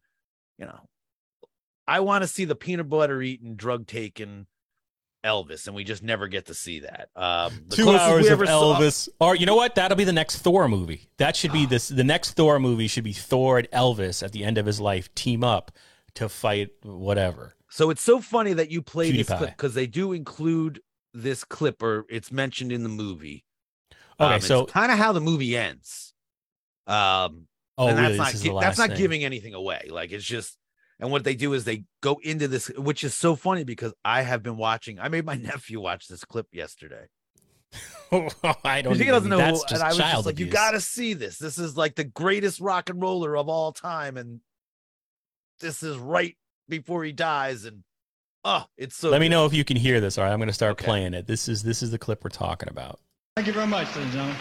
you 0.58 0.66
know, 0.66 0.80
I 1.88 2.00
want 2.02 2.24
to 2.24 2.28
see 2.28 2.46
the 2.46 2.56
peanut 2.56 2.90
butter 2.90 3.22
eating, 3.22 3.56
drug 3.56 3.88
taking 3.88 4.48
Elvis, 5.26 5.68
and 5.68 5.76
we 5.76 5.84
just 5.84 6.04
never 6.04 6.28
get 6.28 6.46
to 6.48 6.54
see 6.54 6.80
that. 6.82 7.10
Um, 7.16 7.66
the 7.68 7.76
Two 7.78 7.90
hours 7.90 8.26
of 8.28 8.32
ever 8.34 8.46
saw- 8.46 8.78
Elvis. 8.80 9.10
Or 9.20 9.36
you 9.36 9.46
know 9.46 9.56
what? 9.56 9.76
That'll 9.76 9.98
be 9.98 10.04
the 10.04 10.14
next 10.14 10.38
Thor 10.40 10.68
movie. 10.68 11.10
That 11.18 11.36
should 11.36 11.52
be 11.52 11.66
this. 11.66 11.88
The 11.90 12.04
next 12.04 12.34
Thor 12.34 12.60
movie 12.60 12.88
should 12.88 13.04
be 13.04 13.14
Thor 13.14 13.58
and 13.60 13.70
Elvis 13.72 14.24
at 14.24 14.32
the 14.32 14.44
end 14.44 14.58
of 14.58 14.66
his 14.66 14.80
life 14.80 15.14
team 15.16 15.44
up 15.44 15.72
to 16.16 16.30
fight 16.30 16.70
whatever. 16.84 17.56
So 17.70 17.90
it's 17.90 18.02
so 18.02 18.20
funny 18.22 18.54
that 18.54 18.72
you 18.72 18.82
play 18.82 19.12
this 19.12 19.28
clip 19.28 19.50
because 19.52 19.74
they 19.74 19.88
do 19.88 20.14
include 20.14 20.82
this 21.14 21.44
clip 21.44 21.82
or 21.84 22.06
it's 22.10 22.32
mentioned 22.32 22.72
in 22.72 22.84
the 22.84 22.90
movie. 22.90 23.44
Okay, 24.20 24.36
Um, 24.36 24.42
so 24.42 24.66
kind 24.66 24.92
of 24.92 24.98
how 24.98 25.12
the 25.12 25.20
movie 25.22 25.56
ends. 25.58 26.14
Um, 26.88 27.48
oh 27.78 27.88
and 27.88 27.98
that's 27.98 28.08
really? 28.08 28.18
not 28.18 28.32
gi- 28.34 28.38
that's 28.50 28.54
last 28.54 28.78
not 28.78 28.90
thing. 28.90 28.98
giving 28.98 29.24
anything 29.24 29.54
away. 29.54 29.88
Like 29.90 30.12
it's 30.12 30.24
just, 30.26 30.58
and 31.00 31.12
what 31.12 31.24
they 31.24 31.36
do 31.36 31.54
is 31.54 31.64
they 31.66 31.84
go 32.02 32.20
into 32.24 32.48
this, 32.48 32.68
which 32.78 33.04
is 33.04 33.14
so 33.14 33.36
funny 33.36 33.64
because 33.64 33.94
I 34.04 34.22
have 34.24 34.42
been 34.44 34.58
watching. 34.58 35.00
I 35.00 35.10
made 35.10 35.26
my 35.26 35.36
nephew 35.52 35.80
watch 35.80 36.08
this 36.08 36.24
clip 36.26 36.48
yesterday. 36.52 37.06
Oh, 38.10 38.30
I 38.64 38.82
don't. 38.82 38.96
He 38.98 39.04
doesn't 39.04 39.30
know, 39.30 39.38
That's 39.38 39.62
who- 39.64 39.68
just 39.68 39.82
and 39.82 39.84
I 39.84 39.88
was 39.90 39.98
child 39.98 40.12
just 40.14 40.26
like, 40.28 40.40
"You 40.40 40.46
got 40.48 40.72
to 40.72 40.80
see 40.80 41.14
this. 41.14 41.38
This 41.38 41.58
is 41.58 41.76
like 41.76 41.96
the 41.96 42.06
greatest 42.06 42.62
rock 42.62 42.90
and 42.90 43.02
roller 43.02 43.36
of 43.36 43.50
all 43.50 43.74
time, 43.74 44.16
and 44.16 44.40
this 45.60 45.84
is 45.84 45.98
right 45.98 46.38
before 46.70 47.04
he 47.04 47.12
dies." 47.12 47.66
And 47.66 47.84
oh, 48.46 48.64
it's 48.78 48.96
so. 48.96 49.10
Let 49.10 49.20
me 49.20 49.28
know 49.28 49.46
if 49.46 49.54
you 49.54 49.66
can 49.66 49.76
hear 49.76 50.00
this. 50.00 50.18
All 50.18 50.24
right, 50.24 50.32
I'm 50.32 50.40
going 50.40 50.48
to 50.48 50.54
start 50.54 50.72
Okay. 50.74 50.86
playing 50.86 51.14
it. 51.16 51.28
This 51.28 51.50
is 51.50 51.64
this 51.64 51.84
is 51.84 51.92
the 51.92 51.98
clip 52.00 52.24
we're 52.24 52.30
talking 52.30 52.70
about. 52.70 53.02
Thank 53.36 53.48
you 53.48 53.54
very 53.54 53.68
much, 53.68 53.88
ladies 53.88 54.04
and 54.04 54.12
gentlemen. 54.14 54.38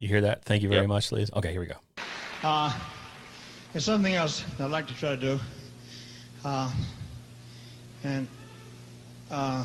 You 0.00 0.08
hear 0.08 0.20
that? 0.22 0.44
Thank 0.44 0.64
you 0.64 0.68
very 0.68 0.80
Yep. 0.80 0.88
much, 0.88 1.12
Liz. 1.12 1.30
Okay, 1.36 1.52
here 1.52 1.60
we 1.60 1.66
go. 1.66 1.76
Uh, 2.42 2.72
there's 3.72 3.84
something 3.84 4.14
else 4.14 4.44
that 4.56 4.64
I'd 4.64 4.70
like 4.70 4.86
to 4.88 4.94
try 4.94 5.10
to 5.10 5.16
do. 5.16 5.40
Uh, 6.44 6.70
and, 8.04 8.26
uh, 9.30 9.64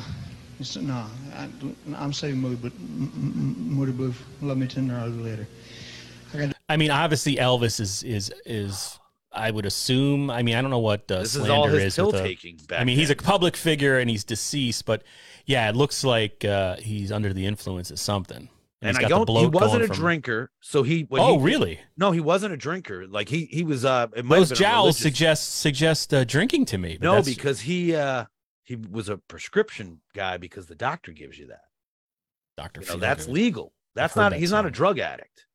no, 0.80 1.06
I, 1.34 1.48
I'm 1.96 2.12
saying 2.12 2.36
mood, 2.36 2.60
but 2.62 2.72
m- 2.72 3.10
m- 3.14 3.70
moody 3.74 3.92
booth, 3.92 4.22
love 4.42 4.58
me 4.58 4.66
tender, 4.66 4.94
I'll 4.94 5.10
do 5.10 5.22
later. 5.22 5.46
I 6.68 6.76
mean, 6.76 6.90
obviously 6.90 7.36
Elvis 7.36 7.78
is 7.80 8.02
is 8.02 8.32
is. 8.44 8.98
I 9.32 9.50
would 9.50 9.66
assume. 9.66 10.30
I 10.30 10.42
mean, 10.42 10.54
I 10.56 10.62
don't 10.62 10.70
know 10.70 10.78
what 10.78 11.10
uh, 11.10 11.18
This 11.20 11.34
is 11.36 11.44
slander 11.44 11.52
all 11.54 11.66
his 11.68 11.84
is 11.84 11.94
pill 11.96 12.08
a- 12.08 12.22
taking. 12.22 12.56
Back 12.68 12.80
I 12.80 12.84
mean, 12.84 12.96
he's 12.96 13.10
a 13.10 13.16
public 13.16 13.54
figure 13.54 13.98
and 13.98 14.08
he's 14.10 14.24
deceased, 14.24 14.86
but 14.86 15.02
yeah, 15.44 15.68
it 15.68 15.76
looks 15.76 16.02
like 16.04 16.44
uh, 16.44 16.76
he's 16.76 17.12
under 17.12 17.32
the 17.34 17.44
influence 17.46 17.90
of 17.90 17.98
something. 18.00 18.48
And 18.88 18.96
I 18.98 19.08
don't. 19.08 19.28
He 19.28 19.46
wasn't 19.46 19.82
a 19.84 19.86
from- 19.88 19.96
drinker, 19.96 20.50
so 20.60 20.82
he. 20.82 21.06
Oh, 21.10 21.38
he- 21.38 21.44
really? 21.44 21.80
No, 21.96 22.12
he 22.12 22.20
wasn't 22.20 22.52
a 22.54 22.56
drinker. 22.56 23.06
Like 23.06 23.28
he 23.28 23.46
he 23.46 23.62
was. 23.64 23.84
Uh, 23.84 24.06
it 24.14 24.28
Those 24.28 24.50
jowls 24.52 24.98
suggest 24.98 25.56
suggest 25.56 26.12
uh, 26.14 26.24
drinking 26.24 26.66
to 26.66 26.78
me. 26.78 26.96
but 26.98 27.04
No, 27.04 27.10
that's- 27.16 27.34
because 27.34 27.60
he 27.60 27.94
uh 27.94 28.26
he 28.64 28.76
was 28.76 29.08
a 29.08 29.16
prescription 29.18 30.00
guy 30.14 30.36
because 30.36 30.66
the 30.66 30.74
doctor 30.74 31.12
gives 31.12 31.38
you 31.38 31.46
that. 31.48 31.60
Dr. 32.56 32.80
You 32.80 32.86
know, 32.88 32.96
that's 32.96 33.28
legal. 33.28 33.72
That's 33.94 34.16
not. 34.16 34.30
that 34.30 34.38
He's 34.38 34.50
not 34.50 34.66
a 34.66 34.70
drug 34.70 34.98
addict. 34.98 35.46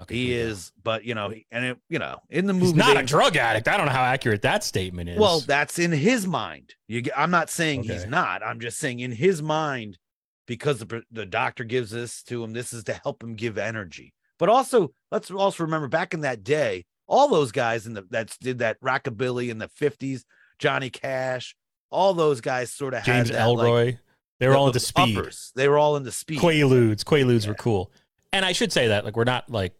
Okay, 0.00 0.14
He 0.14 0.32
is, 0.34 0.72
but 0.82 1.04
you 1.04 1.14
know, 1.14 1.30
he- 1.30 1.46
and 1.50 1.64
it, 1.64 1.78
you 1.88 1.98
know, 1.98 2.18
in 2.28 2.46
the 2.46 2.52
movie, 2.52 2.66
He's 2.66 2.74
not 2.74 2.94
they- 2.94 3.00
a 3.00 3.04
drug 3.06 3.36
addict. 3.36 3.66
I 3.66 3.76
don't 3.78 3.86
know 3.86 3.92
how 3.92 4.02
accurate 4.04 4.42
that 4.42 4.62
statement 4.62 5.08
is. 5.08 5.18
Well, 5.18 5.40
that's 5.40 5.78
in 5.78 5.90
his 5.90 6.26
mind. 6.26 6.74
You, 6.86 7.00
get- 7.00 7.18
I'm 7.18 7.30
not 7.30 7.48
saying 7.48 7.84
he's 7.84 8.06
not. 8.06 8.42
I'm 8.42 8.60
just 8.60 8.78
saying 8.78 9.00
in 9.00 9.12
his 9.12 9.40
mind, 9.42 9.98
because 10.46 10.78
the 10.78 11.02
the 11.10 11.26
doctor 11.26 11.64
gives 11.64 11.90
this 11.90 12.22
to 12.24 12.42
him. 12.42 12.52
This 12.52 12.72
is 12.72 12.84
to 12.84 12.94
help 12.94 13.22
him 13.22 13.34
give 13.34 13.58
energy. 13.58 14.12
But 14.38 14.48
also, 14.48 14.92
let's 15.10 15.30
also 15.30 15.64
remember 15.64 15.88
back 15.88 16.12
in 16.14 16.20
that 16.20 16.44
day, 16.44 16.84
all 17.06 17.28
those 17.28 17.52
guys 17.52 17.86
in 17.86 17.94
the 17.94 18.02
that 18.10 18.36
did 18.40 18.58
that 18.58 18.80
rockabilly 18.80 19.48
in 19.50 19.58
the 19.58 19.68
fifties, 19.68 20.24
Johnny 20.58 20.90
Cash, 20.90 21.56
all 21.90 22.14
those 22.14 22.40
guys 22.40 22.72
sort 22.72 22.94
of 22.94 23.02
James 23.04 23.28
had 23.28 23.36
that, 23.38 23.42
Elroy. 23.46 23.84
Like, 23.86 23.98
they 24.38 24.46
were 24.48 24.52
the- 24.52 24.58
all 24.58 24.64
the 24.66 24.70
into 24.70 24.80
speed. 24.80 25.16
uppers. 25.16 25.52
They 25.56 25.68
were 25.68 25.78
all 25.78 25.96
into 25.96 26.12
speed. 26.12 26.40
Quaaludes. 26.40 27.04
Quaaludes 27.04 27.46
were 27.48 27.54
cool. 27.54 27.90
And 28.32 28.44
I 28.44 28.52
should 28.52 28.72
say 28.72 28.88
that 28.88 29.04
like 29.06 29.16
we're 29.16 29.24
not 29.24 29.48
like 29.50 29.72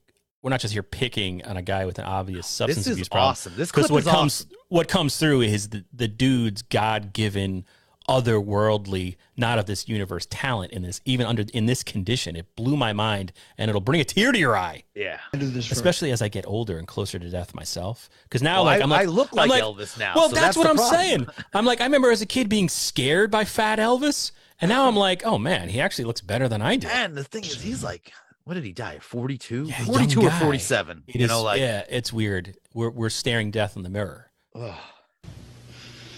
we're 0.42 0.50
not 0.50 0.61
just 0.61 0.73
here 0.73 0.82
picking 0.82 1.44
on 1.44 1.56
a 1.58 1.62
guy 1.62 1.85
with 1.85 1.99
an 1.99 2.04
obvious 2.06 2.46
substance 2.46 2.78
This 2.78 2.87
is 2.87 2.92
abuse 2.94 3.08
problem. 3.08 3.30
awesome. 3.32 3.52
This 3.56 3.70
clip 3.73 3.90
what 3.90 3.99
is 3.99 4.04
comes 4.08 4.40
awesome. 4.42 4.50
what 4.68 4.88
comes 4.88 5.18
through 5.18 5.42
is 5.42 5.68
the, 5.68 5.85
the 5.92 6.08
dude's 6.08 6.62
God 6.62 7.12
given 7.12 7.66
otherworldly, 8.09 9.17
not 9.37 9.59
of 9.59 9.67
this 9.67 9.89
universe 9.89 10.27
talent 10.31 10.73
in 10.73 10.83
this 10.83 11.01
even 11.05 11.27
under 11.27 11.45
in 11.53 11.67
this 11.67 11.83
condition. 11.83 12.37
It 12.37 12.55
blew 12.57 12.77
my 12.77 12.93
mind 12.93 13.33
and 13.59 13.69
it'll 13.69 13.81
bring 13.81 14.01
a 14.01 14.05
tear 14.05 14.33
to 14.33 14.39
your 14.39 14.57
eye. 14.57 14.85
Yeah. 14.95 15.21
I 15.33 15.37
do 15.37 15.49
this 15.51 15.67
for 15.67 15.73
Especially 15.75 16.11
as 16.13 16.23
I 16.23 16.29
get 16.29 16.47
older 16.47 16.79
and 16.79 16.87
closer 16.87 17.19
to 17.19 17.29
death 17.31 17.55
myself. 17.55 18.09
Because 18.25 18.43
now, 18.43 18.57
Well, 18.57 18.65
like 18.65 18.81
I- 18.81 18.85
I'm 18.85 18.91
like, 18.91 19.03
I 19.03 19.11
look 19.11 19.29
I'm 19.37 19.49
like 19.49 19.63
Elvis 19.63 19.99
now, 19.99 20.13
Well, 20.15 20.29
so 20.29 20.35
that's, 20.35 20.47
that's 20.47 20.57
what 20.57 20.67
I'm 20.69 20.77
problem. 20.77 21.01
saying. 21.01 21.27
I'm 21.55 21.65
like, 21.65 21.81
I 21.81 21.85
remember 21.85 22.11
as 22.11 22.23
a 22.23 22.27
kid 22.27 22.49
being 22.49 22.69
scared 22.69 23.31
by 23.31 23.45
Fat 23.45 23.79
Elvis, 23.79 24.33
and 24.61 24.69
now 24.69 24.89
I'm 24.89 24.97
like, 24.97 25.25
oh 25.25 25.39
man, 25.39 25.69
he 25.69 25.81
actually 25.81 26.05
looks 26.07 26.21
better 26.21 26.49
than 26.49 26.63
I 26.63 26.77
do. 26.77 26.89
And 26.89 27.15
the 27.17 27.25
thing 27.25 27.45
is, 27.45 27.61
he's 27.61 27.83
like, 27.85 28.13
what 28.45 28.55
did 28.55 28.65
he 28.65 28.73
die? 28.73 28.99
42? 29.01 29.65
Yeah, 29.65 29.85
42 29.85 30.21
or 30.23 30.31
47. 30.31 31.03
It 31.09 31.17
you 31.17 31.25
is- 31.25 31.29
know, 31.31 31.43
like, 31.43 31.61
yeah, 31.61 31.85
it's 31.89 32.13
weird. 32.13 32.57
We're 32.73 32.91
we're 32.91 33.09
staring 33.11 33.51
death 33.51 33.77
in 33.77 33.83
the 33.83 33.91
mirror. 33.91 34.31
ugh. 34.55 34.75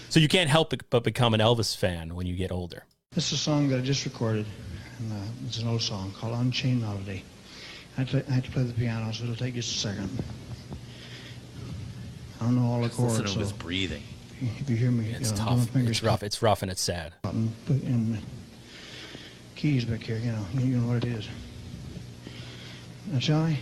So 0.09 0.19
you 0.19 0.27
can't 0.27 0.49
help 0.49 0.71
but- 0.71 0.89
but 0.89 1.03
become 1.03 1.33
an 1.33 1.39
Elvis 1.39 1.75
fan 1.75 2.15
when 2.15 2.25
you 2.25 2.35
get 2.35 2.51
older. 2.51 2.83
This 3.11 3.27
is 3.27 3.33
a 3.33 3.37
song 3.43 3.69
that 3.69 3.79
I 3.79 3.81
just 3.81 4.05
recorded, 4.05 4.45
and 4.99 5.11
uh, 5.11 5.15
it's 5.47 5.59
an 5.59 5.67
old 5.67 5.81
song 5.81 6.11
called 6.17 6.33
Unchained 6.35 6.81
Melody. 6.81 7.23
I 7.97 8.01
had, 8.03 8.09
to, 8.09 8.29
I 8.31 8.35
had 8.35 8.43
to 8.45 8.51
play 8.51 8.63
the 8.63 8.73
piano, 8.73 9.11
so 9.11 9.23
it'll 9.23 9.35
take 9.35 9.55
just 9.55 9.75
a 9.75 9.79
second. 9.79 10.09
I 12.39 12.45
don't 12.45 12.55
know 12.55 12.71
all 12.71 12.81
the 12.81 12.87
Just 12.87 12.99
listen 12.99 13.17
chords, 13.17 13.33
to 13.33 13.39
his 13.39 13.49
so 13.49 13.55
breathing. 13.57 14.03
if 14.59 14.69
you 14.69 14.75
hear 14.77 14.91
me, 14.91 15.09
It's 15.11 15.31
you 15.31 15.37
know, 15.37 15.43
do 15.43 15.49
tough. 15.49 15.57
my 15.59 15.65
fingers 15.65 15.89
It's 15.97 16.03
rough. 16.03 16.23
It's 16.23 16.41
rough 16.41 16.61
and 16.61 16.71
it's 16.71 16.81
sad. 16.81 17.13
out 17.25 17.33
and 17.33 17.51
put 17.65 17.81
in 17.83 18.19
keys 19.55 19.83
back 19.85 20.01
here, 20.01 20.17
you 20.17 20.31
know, 20.31 20.45
you 20.53 20.77
know 20.77 20.87
what 20.87 21.03
it 21.03 21.09
is. 21.11 21.27
Now, 23.11 23.19
Charlie, 23.19 23.57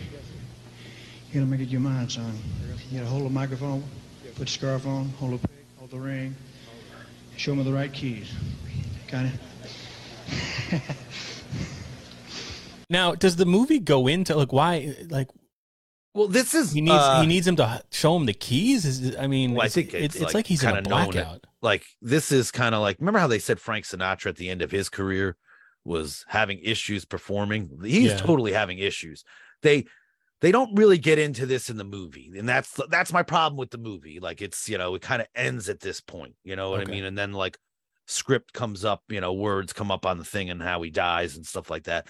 you 1.31 1.33
gotta 1.33 1.45
make 1.47 1.61
it 1.61 1.69
your 1.69 1.81
mind, 1.81 2.11
son. 2.11 2.37
You 2.91 2.99
gotta 2.99 3.09
hold 3.09 3.25
the 3.25 3.29
microphone, 3.31 3.83
put 4.35 4.45
the 4.45 4.51
scarf 4.51 4.85
on, 4.85 5.09
hold 5.17 5.33
the 5.41 5.47
pick, 5.47 5.56
hold 5.89 6.01
the 6.01 6.05
ring, 6.07 6.35
show 7.37 7.55
me 7.55 7.63
the 7.63 7.71
right 7.73 7.91
keys. 7.93 8.31
Got 9.11 9.25
it? 9.25 10.81
Now, 12.89 13.15
does 13.15 13.35
the 13.35 13.45
movie 13.45 13.79
go 13.79 14.07
into 14.07 14.33
like 14.33 14.53
why 14.53 14.95
like 15.09 15.27
Well, 16.13 16.29
this 16.29 16.53
is 16.53 16.71
he 16.71 16.79
needs 16.79 16.95
uh, 16.95 17.19
he 17.19 17.27
needs 17.27 17.45
him 17.45 17.57
to 17.57 17.83
show 17.91 18.15
him 18.15 18.25
the 18.25 18.33
keys? 18.33 18.85
Is 18.85 19.13
I 19.17 19.27
mean, 19.27 19.51
Well, 19.55 19.63
I 19.63 19.65
it's, 19.65 19.75
think 19.75 19.93
it's, 19.93 20.15
it's, 20.15 20.23
it's 20.23 20.33
like, 20.33 20.47
he's 20.47 20.63
in 20.63 20.69
a 20.69 20.73
kinda 20.75 20.89
known 20.89 21.09
it- 21.09 21.11
blackout. 21.11 21.47
like 21.61 21.83
this 22.01 22.31
is 22.31 22.49
kind 22.49 22.73
of 22.73 22.79
like 22.79 22.97
remember 22.99 23.19
how 23.19 23.27
they 23.27 23.39
said 23.39 23.59
Frank 23.59 23.83
Sinatra 23.83 24.27
at 24.27 24.37
the 24.37 24.49
end 24.49 24.61
of 24.61 24.71
his 24.71 24.87
career 24.87 25.35
was 25.83 26.23
having 26.29 26.59
issues 26.63 27.03
performing. 27.03 27.77
He's 27.83 28.11
Yeah. 28.11 28.17
totally 28.19 28.53
having 28.53 28.79
issues. 28.79 29.25
They 29.63 29.83
they 30.41 30.51
don't 30.51 30.75
really 30.75 30.97
get 30.97 31.17
into 31.19 31.45
this 31.45 31.69
in 31.69 31.77
the 31.77 31.83
movie, 31.83 32.31
and 32.37 32.47
that's 32.47 32.79
that's 32.89 33.11
my 33.13 33.23
problem 33.23 33.57
with 33.57 33.71
the 33.71 33.77
movie. 33.77 34.19
Like 34.19 34.41
it's 34.41 34.69
you 34.69 34.77
know 34.77 34.95
it 34.95 35.01
kind 35.01 35.21
of 35.21 35.27
ends 35.35 35.69
at 35.69 35.79
this 35.79 36.01
point. 36.01 36.35
You 36.43 36.55
know 36.55 36.69
what 36.69 36.81
Okay. 36.81 36.91
I 36.91 36.95
mean? 36.95 37.03
And 37.05 37.17
then 37.17 37.33
like 37.33 37.57
script 38.05 38.53
comes 38.53 38.85
up, 38.85 39.03
you 39.09 39.19
know, 39.19 39.33
words 39.33 39.73
come 39.73 39.91
up 39.91 40.05
on 40.05 40.17
the 40.17 40.25
thing 40.25 40.49
and 40.49 40.61
how 40.61 40.81
he 40.81 40.89
dies 40.89 41.35
and 41.35 41.45
stuff 41.45 41.69
like 41.69 41.83
that. 41.85 42.07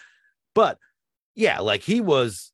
But 0.54 0.78
yeah, 1.36 1.60
like 1.60 1.82
he 1.82 2.02
was 2.02 2.52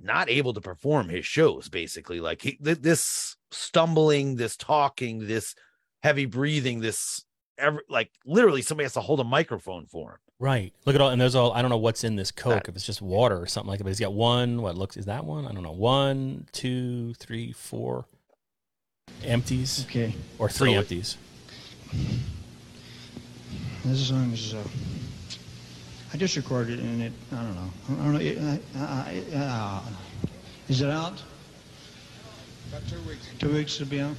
not 0.00 0.30
able 0.30 0.54
to 0.54 0.60
perform 0.60 1.08
his 1.08 1.26
shows 1.26 1.68
basically 1.68 2.20
like 2.20 2.40
he 2.40 2.52
th- 2.56 2.78
this 2.78 3.36
stumbling 3.50 4.36
this 4.36 4.56
talking 4.56 5.26
this 5.26 5.54
heavy 6.04 6.24
breathing 6.24 6.80
this 6.80 7.24
ever 7.58 7.82
like 7.88 8.10
literally 8.24 8.62
somebody 8.62 8.84
has 8.84 8.94
to 8.94 9.00
hold 9.00 9.20
a 9.20 9.24
microphone 9.24 9.86
for 9.86 10.12
him 10.12 10.18
Right. 10.40 10.72
Look 10.84 10.94
at 10.94 11.00
all 11.00 11.10
and 11.10 11.20
there's 11.20 11.34
all 11.34 11.52
I 11.52 11.62
don't 11.62 11.70
know 11.70 11.78
what's 11.78 12.04
in 12.04 12.14
this 12.14 12.30
Coke, 12.30 12.68
if 12.68 12.76
it's 12.76 12.86
just 12.86 13.02
water 13.02 13.40
or 13.40 13.46
something 13.46 13.68
like 13.68 13.78
that. 13.78 13.84
But 13.84 13.90
he's 13.90 13.98
got 14.00 14.12
one, 14.12 14.62
what 14.62 14.76
looks 14.76 14.96
is 14.96 15.06
that 15.06 15.24
one? 15.24 15.44
I 15.46 15.52
don't 15.52 15.64
know. 15.64 15.72
One, 15.72 16.46
two, 16.52 17.14
three, 17.14 17.52
four 17.52 18.04
empties. 19.24 19.84
Okay. 19.88 20.14
Or 20.38 20.48
three 20.48 20.74
So- 20.74 20.78
empties. 20.78 21.16
This 23.84 24.08
song 24.08 24.32
is, 24.32 24.54
uh, 24.54 24.62
I 26.12 26.16
just 26.16 26.36
recorded 26.36 26.78
it 26.78 26.82
and 26.82 27.02
it, 27.02 27.12
I 27.32 27.36
don't 27.42 27.54
know. 27.54 27.70
I 27.88 28.04
don't 28.04 28.12
know. 28.12 28.20
It, 28.20 28.38
uh, 28.38 28.78
uh, 28.78 29.38
uh, 29.38 29.82
is 30.68 30.82
it 30.82 30.90
out? 30.90 31.20
About 32.68 32.86
two 32.88 33.00
weeks. 33.08 33.26
Two 33.38 33.52
weeks 33.52 33.76
to 33.78 33.86
be 33.86 34.00
out? 34.00 34.14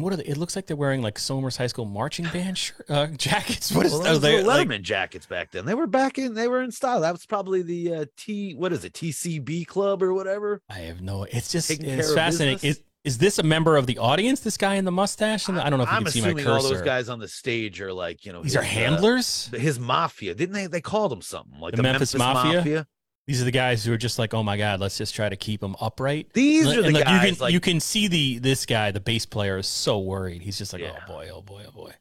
And 0.00 0.04
what 0.04 0.14
are 0.14 0.16
they? 0.16 0.24
It 0.24 0.38
looks 0.38 0.56
like 0.56 0.66
they're 0.66 0.78
wearing 0.78 1.02
like 1.02 1.18
Somers 1.18 1.58
High 1.58 1.66
School 1.66 1.84
marching 1.84 2.24
band 2.32 2.56
shirt, 2.64 2.86
uh, 2.88 3.06
jackets. 3.08 3.70
What 3.70 3.84
is 3.84 3.92
well, 3.92 4.00
are 4.00 4.04
those 4.04 4.20
they 4.22 4.36
were 4.36 4.42
like? 4.48 4.80
Jackets 4.80 5.26
back 5.26 5.50
then 5.50 5.66
they 5.66 5.74
were 5.74 5.86
back 5.86 6.16
in 6.16 6.32
they 6.32 6.48
were 6.48 6.62
in 6.62 6.70
style 6.72 7.02
that 7.02 7.12
was 7.12 7.26
probably 7.26 7.60
the 7.60 7.94
uh 7.94 8.04
t 8.16 8.54
what 8.54 8.72
is 8.72 8.82
it 8.84 8.94
tcb 8.94 9.66
club 9.66 10.02
or 10.02 10.14
whatever 10.14 10.62
I 10.70 10.78
have 10.78 11.02
no. 11.02 11.24
It's 11.24 11.52
just 11.52 11.68
Taking 11.68 11.86
it's 11.90 12.14
fascinating. 12.14 12.60
Is 12.66 12.82
is 13.04 13.18
this 13.18 13.38
a 13.38 13.42
member 13.42 13.76
of 13.76 13.86
the 13.86 13.98
audience? 13.98 14.40
This 14.40 14.56
guy 14.56 14.76
in 14.76 14.84
the 14.86 14.90
mustache? 14.92 15.48
And 15.48 15.58
I 15.58 15.68
don't 15.70 15.78
know 15.78 15.84
if 15.84 15.90
you 15.90 15.96
i'm 15.96 16.04
can 16.04 16.12
see 16.12 16.20
my 16.22 16.28
assuming 16.28 16.44
cursor. 16.44 16.66
all 16.66 16.72
those 16.72 16.82
guys 16.82 17.08
on 17.10 17.18
the 17.18 17.28
stage 17.28 17.80
are 17.82 17.92
like 17.92 18.24
you 18.24 18.32
know 18.32 18.42
These 18.42 18.56
are 18.56 18.62
his, 18.62 18.76
uh, 18.76 18.80
handlers. 18.80 19.50
his 19.54 19.78
mafia 19.78 20.34
didn't 20.34 20.54
they 20.54 20.66
they 20.66 20.80
called 20.80 21.12
him 21.12 21.20
something 21.22 21.60
like 21.60 21.72
The 21.72 21.78
the, 21.78 21.82
Memphis 21.82 22.14
memphis, 22.14 22.18
Mafia? 22.34 22.56
mafia? 22.58 22.86
These 23.26 23.40
are 23.40 23.44
the 23.44 23.52
guys 23.52 23.84
who 23.84 23.92
are 23.92 23.96
just 23.98 24.18
like, 24.18 24.34
oh 24.34 24.42
my 24.42 24.56
god, 24.56 24.80
let's 24.80 24.98
just 24.98 25.14
try 25.14 25.28
to 25.28 25.36
keep 25.36 25.62
him 25.62 25.76
upright. 25.80 26.32
These 26.32 26.66
And 26.66 26.78
are 26.78 26.82
the 26.82 26.90
look, 26.90 27.04
guys, 27.04 27.22
You 27.28 27.30
can, 27.36 27.40
like- 27.44 27.52
you 27.52 27.60
can 27.60 27.80
see 27.80 28.08
the 28.08 28.38
this 28.38 28.66
guy, 28.66 28.90
the 28.90 29.00
bass 29.00 29.24
player, 29.26 29.58
is 29.58 29.68
so 29.68 29.98
worried. 30.00 30.42
He's 30.42 30.58
just 30.58 30.72
like, 30.72 30.82
oh 30.82 30.86
Yeah. 30.86 30.98
oh 31.04 31.06
boy, 31.06 31.28
oh 31.32 31.42
boy, 31.42 31.64
oh 31.68 31.70
boy. 31.70 31.92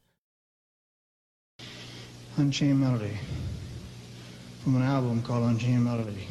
Unchained 2.37 2.79
Melody. 2.79 3.17
From 4.63 4.75
an 4.77 4.81
album 4.83 5.21
called 5.21 5.43
Unchained 5.49 5.83
Melody. 5.85 6.27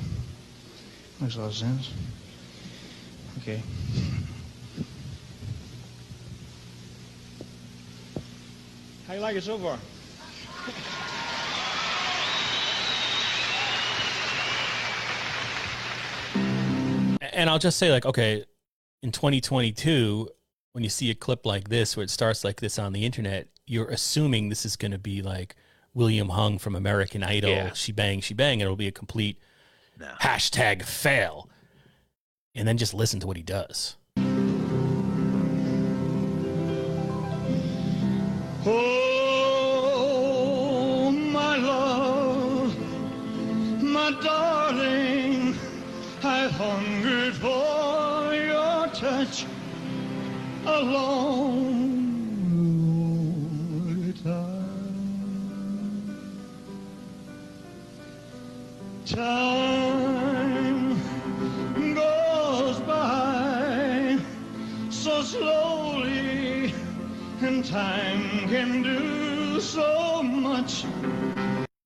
Makes 1.21 1.37
a 1.37 1.41
lot 1.41 1.49
of 1.49 1.55
sense. 1.55 1.91
Okay. 3.43 3.63
How 9.07 9.15
you 9.15 9.21
like 9.21 9.37
it 9.37 9.43
so 9.43 9.59
far? 9.59 9.79
And 17.21 17.51
I'll 17.51 17.59
just 17.59 17.79
say, 17.79 17.91
like, 17.91 18.07
okay, 18.07 18.45
in 19.03 19.13
2022, 19.13 20.29
when 20.73 20.85
you 20.85 20.91
see 20.91 21.11
a 21.11 21.15
clip 21.15 21.45
like 21.47 21.69
this, 21.69 21.97
where 21.97 22.05
it 22.05 22.11
starts 22.11 22.45
like 22.45 22.61
this 22.61 22.79
on 22.79 22.93
the 22.93 23.05
internet, 23.05 23.49
you're 23.67 23.89
assuming 23.89 24.49
this 24.49 24.65
is 24.65 24.77
going 24.77 24.93
to 24.93 24.99
be 24.99 25.21
like 25.23 25.57
William 25.95 26.29
Hung 26.31 26.59
from 26.59 26.75
American 26.77 27.23
Idol, 27.23 27.51
Yeah. 27.51 27.73
she 27.73 27.93
bang, 27.93 28.21
she 28.21 28.35
bang, 28.35 28.55
and 28.61 28.63
it'll 28.63 28.77
be 28.77 28.87
a 28.89 28.93
complete 28.93 29.39
No. 29.99 30.09
hashtag 30.21 30.85
fail. 30.85 31.49
And 32.55 32.67
then 32.67 32.77
just 32.79 32.95
listen 32.95 33.21
to 33.21 33.27
what 33.27 33.37
he 33.37 33.43
does. 33.43 33.97
Oh, 39.81 41.11
my 41.13 41.57
love, 41.57 42.75
my 43.83 44.11
darling, 44.23 44.58
so 65.09 65.23
slowly, 65.23 66.75
and 67.41 67.65
time 67.65 68.49
can 68.49 68.83
do 68.83 69.61
so 69.61 70.23
much. 70.23 70.85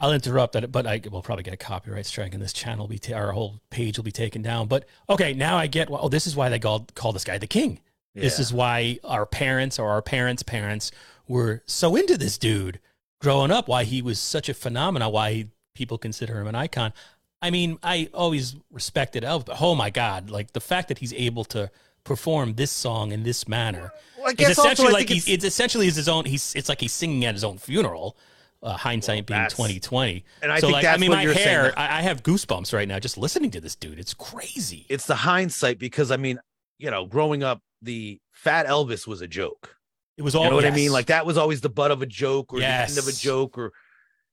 I'll 0.01 0.13
interrupt 0.13 0.55
that, 0.55 0.73
but 0.73 0.87
I 0.87 1.01
will 1.11 1.23
probably 1.23 1.45
get 1.45 1.55
a 1.55 1.59
copyright 1.59 2.07
strike, 2.07 2.35
and 2.35 2.43
this 2.43 2.53
channel 2.53 2.85
will 2.85 2.89
be 2.89 2.99
ta- 2.99 3.15
our 3.15 3.33
whole 3.33 3.61
page 3.71 3.97
will 3.97 4.05
be 4.05 4.13
taken 4.13 4.43
down. 4.43 4.67
But 4.67 4.87
okay, 5.09 5.33
now 5.33 5.57
I 5.57 5.69
get. 5.69 5.89
Well, 5.89 6.01
oh, 6.03 6.09
this 6.09 6.27
is 6.27 6.35
why 6.35 6.49
they 6.49 6.59
called 6.59 6.95
call 6.95 7.13
this 7.13 7.25
guy 7.25 7.39
the 7.39 7.47
king. 7.47 7.81
This 8.15 8.39
is 8.39 8.53
why 8.53 8.99
our 9.05 9.25
parents 9.27 9.79
or 9.79 9.89
our 9.91 10.03
parents' 10.03 10.43
parents 10.43 10.91
were 11.29 11.63
so 11.67 11.97
into 11.97 12.19
this 12.19 12.37
dude 12.39 12.79
growing 13.21 13.51
up. 13.51 13.69
Why 13.69 13.85
he 13.85 14.03
was 14.03 14.19
such 14.19 14.49
a 14.49 14.55
phenomenon. 14.55 15.13
Why 15.13 15.33
he, 15.33 15.47
people 15.75 15.97
consider 15.99 16.41
him 16.41 16.47
an 16.47 16.55
icon. 16.55 16.93
I 17.41 17.51
mean, 17.51 17.79
I 17.83 18.09
always 18.15 18.55
respected 18.71 19.23
Elvis, 19.25 19.47
but 19.47 19.57
oh 19.61 19.75
my 19.75 19.91
god, 19.91 20.31
like 20.31 20.53
the 20.53 20.61
fact 20.61 20.89
that 20.89 20.99
he's 20.99 21.13
able 21.15 21.45
to 21.47 21.71
perform 22.05 22.55
this 22.55 22.71
song 22.71 23.13
in 23.13 23.23
this 23.23 23.49
manner. 23.49 23.93
Well, 24.19 24.27
I 24.27 24.31
It's 24.31 24.35
guess 24.41 24.59
also, 24.59 24.63
essentially 24.71 24.89
I 24.89 24.93
like 24.93 25.09
he's, 25.09 25.29
it's 25.29 25.45
essentially 25.45 25.87
his 25.87 26.09
own. 26.09 26.25
He's 26.27 26.55
it's 26.55 26.69
like 26.69 26.81
he's 26.81 26.93
singing 26.93 27.25
at 27.25 27.35
his 27.35 27.45
own 27.45 27.59
funeral. 27.59 28.17
Uh, 28.63 28.77
hindsight 28.77 29.27
being 29.27 29.39
that's- 29.41 29.55
twenty 29.55 29.81
twenty. 29.81 30.25
And 30.41 30.53
I 30.53 30.61
so 30.61 30.69
think 30.69 30.75
like, 30.75 30.83
that's 30.85 30.97
I 30.97 31.01
mean, 31.01 31.11
what 31.11 31.17
my 31.25 31.33
hair, 31.33 31.73
I, 31.77 31.99
I 31.99 32.03
have 32.03 32.23
goosebumps 32.23 32.73
right 32.73 32.87
now 32.87 33.01
just 33.01 33.19
listening 33.19 33.51
to 33.53 33.61
this 33.61 33.75
dude. 33.75 33.99
It's 33.99 34.15
crazy. 34.15 34.87
it's 34.89 35.07
the 35.07 35.17
hindsight 35.17 35.81
because 35.81 36.13
I 36.13 36.17
mean, 36.17 36.39
you 36.79 36.89
know, 36.89 37.05
growing 37.07 37.43
up, 37.43 37.61
the 37.83 38.21
fat 38.33 38.67
Elvis 38.67 39.07
was 39.07 39.21
a 39.21 39.29
joke. 39.29 39.77
It 40.17 40.23
was 40.23 40.35
all 40.35 40.45
You 40.45 40.51
know 40.51 40.57
what 40.57 40.65
I 40.65 40.71
mean? 40.71 40.93
Like 40.93 41.07
that 41.07 41.27
was 41.27 41.37
always 41.37 41.61
the 41.61 41.69
butt 41.69 41.91
of 41.91 42.03
a 42.03 42.07
joke 42.07 42.53
or 42.53 42.61
the 42.61 42.67
end 42.67 42.99
of 42.99 43.09
a 43.09 43.13
joke 43.13 43.59
or 43.59 43.73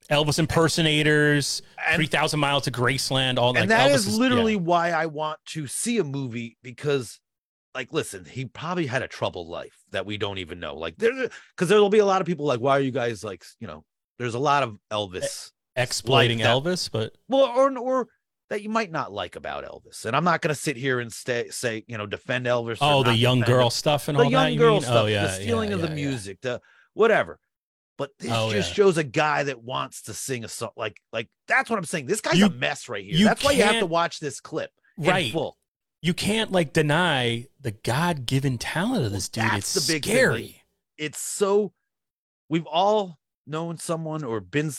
Elvis 0.10 0.40
impersonators, 0.40 1.62
and, 1.86 1.96
three 1.96 2.08
thousand 2.08 2.40
miles 2.40 2.64
to 2.64 2.72
Graceland. 2.72 3.38
All 3.38 3.54
that. 3.54 3.64
and 3.64 3.72
that 3.72 3.92
Elvis 3.92 3.96
is 3.96 4.08
yeah. 4.10 4.20
literally 4.20 4.56
why 4.56 4.92
I 4.92 5.06
want 5.06 5.40
to 5.48 5.68
see 5.68 5.98
a 6.00 6.04
movie 6.04 6.58
because 6.64 7.20
like 7.76 7.94
listen, 7.94 8.26
he 8.26 8.46
probably 8.46 8.88
had 8.88 9.04
a 9.04 9.08
troubled 9.08 9.48
life 9.48 9.78
that 9.92 10.06
we 10.06 10.18
don't 10.18 10.40
even 10.40 10.60
know. 10.60 10.76
Like 10.76 10.98
there 10.98 11.30
because 11.56 11.70
there'll 11.70 11.90
be 11.90 12.00
a 12.00 12.06
lot 12.06 12.22
of 12.22 12.28
people 12.28 12.46
like, 12.46 12.60
why 12.60 12.78
are 12.78 12.82
you 12.82 12.92
guys 12.92 13.24
like, 13.24 13.44
you 13.60 13.68
know, 13.68 13.84
there's 14.18 14.36
a 14.36 14.40
lot 14.40 14.64
of 14.64 14.78
Elvis 14.92 15.52
exploiting 15.76 16.40
that. 16.40 16.48
Elvis, 16.48 16.90
but 16.92 17.14
well 17.28 17.46
or 17.46 17.78
or 17.78 18.08
that 18.50 18.62
you 18.64 18.70
might 18.70 18.92
not 18.92 19.12
like 19.12 19.36
about 19.36 19.64
Elvis. 19.64 20.06
And 20.06 20.16
I'm 20.16 20.24
not 20.24 20.42
gonna 20.42 20.56
sit 20.56 20.76
here 20.78 21.00
and 21.00 21.12
stay 21.12 21.50
say, 21.50 21.84
you 21.88 21.98
know, 21.98 22.06
defend 22.06 22.46
Elvis. 22.46 22.78
oh, 22.82 23.04
the 23.04 23.14
young 23.16 23.40
defend 23.40 23.50
him. 23.52 23.58
girl 23.58 23.70
stuff 23.70 24.08
and 24.08 24.18
the 24.18 24.24
all 24.24 24.32
young 24.32 24.44
that. 24.46 24.54
you 24.54 24.60
girl 24.60 24.74
mean? 24.76 24.84
Oh, 24.84 24.86
stuff, 24.86 25.04
oh, 25.04 25.08
yeah, 25.08 25.28
the 25.28 25.34
stealing 25.34 25.70
yeah, 25.70 25.76
of 25.76 25.82
the 25.82 25.88
yeah, 25.90 25.96
yeah. 25.96 26.06
music, 26.08 26.42
the 26.42 26.62
whatever. 26.94 27.40
But 27.98 28.12
this 28.18 28.32
Oh, 28.34 28.50
just 28.52 28.74
shows 28.74 28.98
a 28.98 29.04
guy 29.04 29.44
that 29.44 29.62
wants 29.62 30.04
to 30.04 30.14
sing 30.14 30.46
a 30.46 30.48
song. 30.48 30.70
Like, 30.78 31.02
like 31.12 31.28
that's 31.48 31.70
what 31.70 31.78
I'm 31.78 31.84
saying. 31.86 32.06
This 32.06 32.22
guy's 32.22 32.38
You- 32.40 32.46
a 32.46 32.50
mess 32.50 32.88
right 32.88 33.04
here. 33.04 33.26
That's 33.26 33.44
why 33.44 33.52
you 33.52 33.64
have 33.64 33.80
to 33.80 33.86
watch 33.86 34.20
this 34.20 34.40
clip 34.40 34.72
Right. 34.98 35.32
full. 35.34 35.58
You 36.02 36.14
can't 36.14 36.50
like 36.52 36.72
deny 36.72 37.48
the 37.60 37.72
God 37.72 38.26
given 38.26 38.58
talent 38.58 39.06
of 39.06 39.12
this 39.12 39.28
dude. 39.28 39.44
that's 39.44 39.76
it's 39.76 39.86
the 39.88 39.94
big 39.94 40.06
thing, 40.06 40.14
scary. 40.16 40.42
like- 40.44 40.56
It's 40.98 41.20
so. 41.22 41.74
We've 42.48 42.66
all 42.66 43.20
known 43.46 43.78
someone 43.78 44.24
or 44.24 44.40
been 44.40 44.72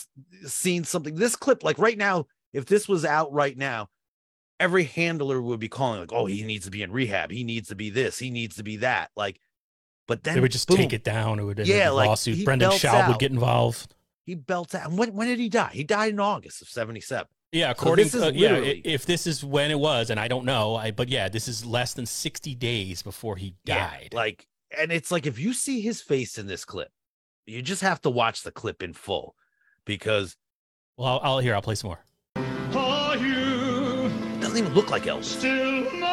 seen 0.47 0.83
something. 0.83 1.15
This 1.15 1.35
clip, 1.35 1.63
like 1.63 1.77
right 1.77 1.97
now, 1.97 2.25
if 2.53 2.65
this 2.65 2.87
was 2.87 3.05
out 3.05 3.31
right 3.31 3.57
now, 3.57 3.89
every 4.59 4.83
handler 4.83 5.41
would 5.41 5.59
be 5.59 5.69
calling 5.69 5.99
like, 5.99 6.13
"Oh, 6.13 6.25
he 6.25 6.43
needs 6.43 6.65
to 6.65 6.71
be 6.71 6.83
in 6.83 6.91
rehab. 6.91 7.31
He 7.31 7.43
needs 7.43 7.69
to 7.69 7.75
be 7.75 7.89
this. 7.89 8.19
He 8.19 8.29
needs 8.29 8.55
to 8.57 8.63
be 8.63 8.77
that." 8.77 9.11
Like, 9.15 9.39
but 10.07 10.23
then 10.23 10.35
they 10.35 10.41
would 10.41 10.51
just 10.51 10.67
boom, 10.67 10.77
take 10.77 10.93
it 10.93 11.03
down. 11.03 11.39
It 11.39 11.43
would 11.43 11.59
end 11.59 11.67
Yeah, 11.67 11.89
like, 11.89 12.07
lawsuit. 12.07 12.43
Brendan 12.45 12.71
Schaub 12.71 13.07
would 13.07 13.19
get 13.19 13.31
involved. 13.31 13.95
He 14.25 14.35
belts 14.35 14.75
out. 14.75 14.89
And 14.89 14.97
when 14.97 15.13
when 15.13 15.27
did 15.27 15.39
he 15.39 15.49
die? 15.49 15.71
He 15.73 15.83
died 15.83 16.13
in 16.13 16.19
August 16.19 16.61
of 16.61 16.69
'77. 16.69 17.27
Yeah, 17.51 17.71
according 17.71 18.07
to 18.09 18.27
uh, 18.27 18.31
yeah, 18.31 18.61
if 18.63 19.05
this 19.05 19.27
is 19.27 19.43
when 19.43 19.71
it 19.71 19.79
was, 19.79 20.09
and 20.09 20.19
I 20.19 20.29
don't 20.29 20.45
know, 20.45 20.75
I 20.75 20.91
but 20.91 21.09
yeah, 21.09 21.27
this 21.27 21.49
is 21.49 21.65
less 21.65 21.93
than 21.93 22.05
sixty 22.05 22.55
days 22.55 23.01
before 23.01 23.35
he 23.35 23.55
died. 23.65 24.09
Yeah, 24.13 24.17
like, 24.17 24.47
and 24.77 24.91
it's 24.91 25.11
like 25.11 25.25
if 25.25 25.37
you 25.37 25.53
see 25.53 25.81
his 25.81 26.01
face 26.01 26.37
in 26.37 26.47
this 26.47 26.63
clip, 26.63 26.91
you 27.45 27.61
just 27.61 27.81
have 27.81 27.99
to 28.01 28.09
watch 28.09 28.43
the 28.43 28.51
clip 28.51 28.81
in 28.81 28.93
full 28.93 29.35
because 29.83 30.37
well, 30.95 31.07
I'll, 31.07 31.19
I'll 31.23 31.39
here. 31.39 31.53
I'll 31.53 31.61
play 31.61 31.75
some 31.75 31.89
more. 31.89 32.05
Are 34.51 34.57
you 34.57 34.65
it 34.65 34.67
doesn't 34.67 34.67
even 34.71 34.73
look 34.75 34.89
like 34.91 35.03
Elvis. 35.03 35.23
still 35.25 35.83
mine? 35.99 36.09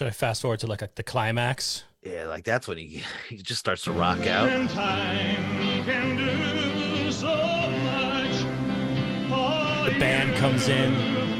Should 0.00 0.06
I 0.06 0.12
fast 0.12 0.40
forward 0.40 0.60
to 0.60 0.66
like 0.66 0.80
a, 0.80 0.88
the 0.94 1.02
climax? 1.02 1.84
Yeah, 2.02 2.24
like 2.24 2.42
that's 2.42 2.66
when 2.66 2.78
he 2.78 3.04
he 3.28 3.36
just 3.36 3.60
starts 3.60 3.82
to 3.82 3.92
rock 3.92 4.26
out. 4.26 4.48
And 4.48 4.66
time 4.70 5.84
can 5.84 6.16
do 6.16 7.12
so 7.12 7.26
much. 7.26 8.32
The 9.92 9.98
band 9.98 10.34
comes 10.36 10.68
in. 10.68 11.39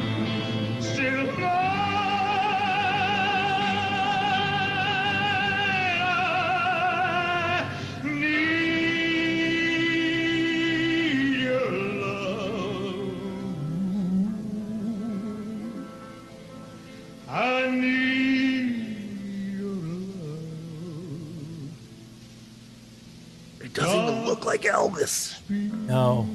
Look 24.40 24.46
like 24.46 24.62
Elvis. 24.62 25.37
No, 25.50 26.26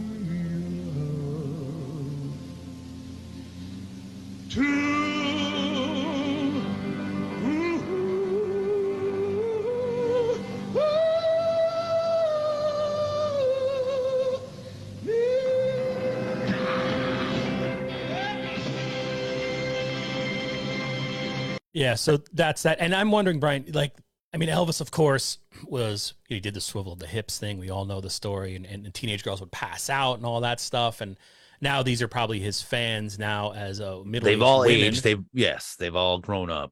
yeah. 21.74 21.96
So 21.96 22.18
that's 22.34 22.63
that. 22.63 22.80
And 22.80 22.94
I'm 22.94 23.12
wondering, 23.12 23.39
Brian, 23.39 23.65
like, 23.74 23.94
I 24.34 24.38
mean, 24.38 24.50
Elvis, 24.50 24.82
of 24.82 24.91
course, 24.91 25.39
was 25.63 26.13
he 26.28 26.39
did 26.39 26.54
the 26.54 26.62
swivel 26.62 26.94
of 26.94 27.00
the 27.00 27.08
hips 27.08 27.38
thing. 27.38 27.58
We 27.58 27.70
all 27.70 27.86
know 27.86 28.02
the 28.02 28.10
story, 28.10 28.56
and, 28.56 28.65
and, 28.65 28.94
teenage 28.94 29.24
girls 29.24 29.39
would 29.39 29.52
pass 29.52 29.89
out 29.89 30.15
and 30.15 30.26
all 30.26 30.41
that 30.41 30.60
stuff. 30.60 31.02
And 31.02 31.18
now 31.62 31.84
these 31.84 32.02
are 32.02 32.08
probably 32.08 32.39
his 32.39 32.62
fans 32.62 33.18
now 33.18 33.54
as 33.54 33.80
a 33.80 34.04
middle. 34.04 34.26
They've 34.26 34.41
all 34.41 34.65
aged. 34.65 35.04
They've 35.04 35.24
yes, 35.34 35.76
they've 35.78 35.96
all 35.96 36.20
grown 36.20 36.50
up. 36.50 36.72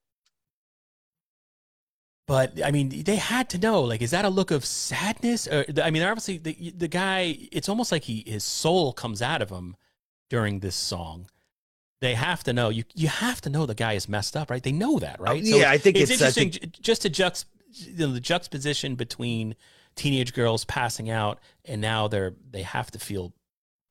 But 2.26 2.64
I 2.64 2.72
mean, 2.72 3.04
they 3.04 3.18
had 3.18 3.50
to 3.50 3.58
know. 3.58 3.82
Like, 3.82 4.02
is 4.02 4.12
that 4.12 4.26
a 4.26 4.30
look 4.30 4.52
of 4.52 4.64
sadness? 4.64 5.48
Or 5.48 5.66
I 5.84 5.92
mean, 5.92 6.04
obviously, 6.04 6.38
the 6.38 6.74
the 6.76 6.88
guy. 6.88 7.38
It's 7.52 7.68
almost 7.68 7.92
like 7.92 8.04
he 8.04 8.24
his 8.26 8.44
soul 8.44 8.94
comes 8.94 9.22
out 9.22 9.42
of 9.42 9.50
him 9.50 9.76
during 10.30 10.60
this 10.60 10.76
song. 10.76 11.28
They 12.00 12.16
have 12.16 12.44
to 12.46 12.54
know. 12.54 12.70
You 12.70 12.86
you 12.94 13.10
have 13.10 13.42
to 13.42 13.50
know 13.50 13.66
the 13.66 13.76
guy 13.76 13.94
is 13.94 14.08
messed 14.08 14.38
up, 14.38 14.50
right? 14.50 14.64
They 14.64 14.72
know 14.72 15.00
that, 15.00 15.20
right? 15.20 15.42
Oh, 15.44 15.58
yeah, 15.58 15.70
I 15.70 15.78
think 15.78 15.98
it's, 15.98 16.12
it's- 16.12 16.38
interesting 16.38 16.52
j- 16.52 16.80
just 16.82 17.02
to 17.04 17.10
juxt 17.10 17.46
you 17.74 18.08
know, 18.08 18.14
the 18.14 18.20
juxtaposition 18.20 18.96
between 18.96 19.56
teenage 19.96 20.34
girls 20.34 20.66
passing 20.66 21.10
out 21.10 21.40
and 21.66 21.82
now 21.82 22.08
they're 22.08 22.34
they 22.50 22.64
have 22.64 22.92
to 22.92 23.00
feel 23.00 23.34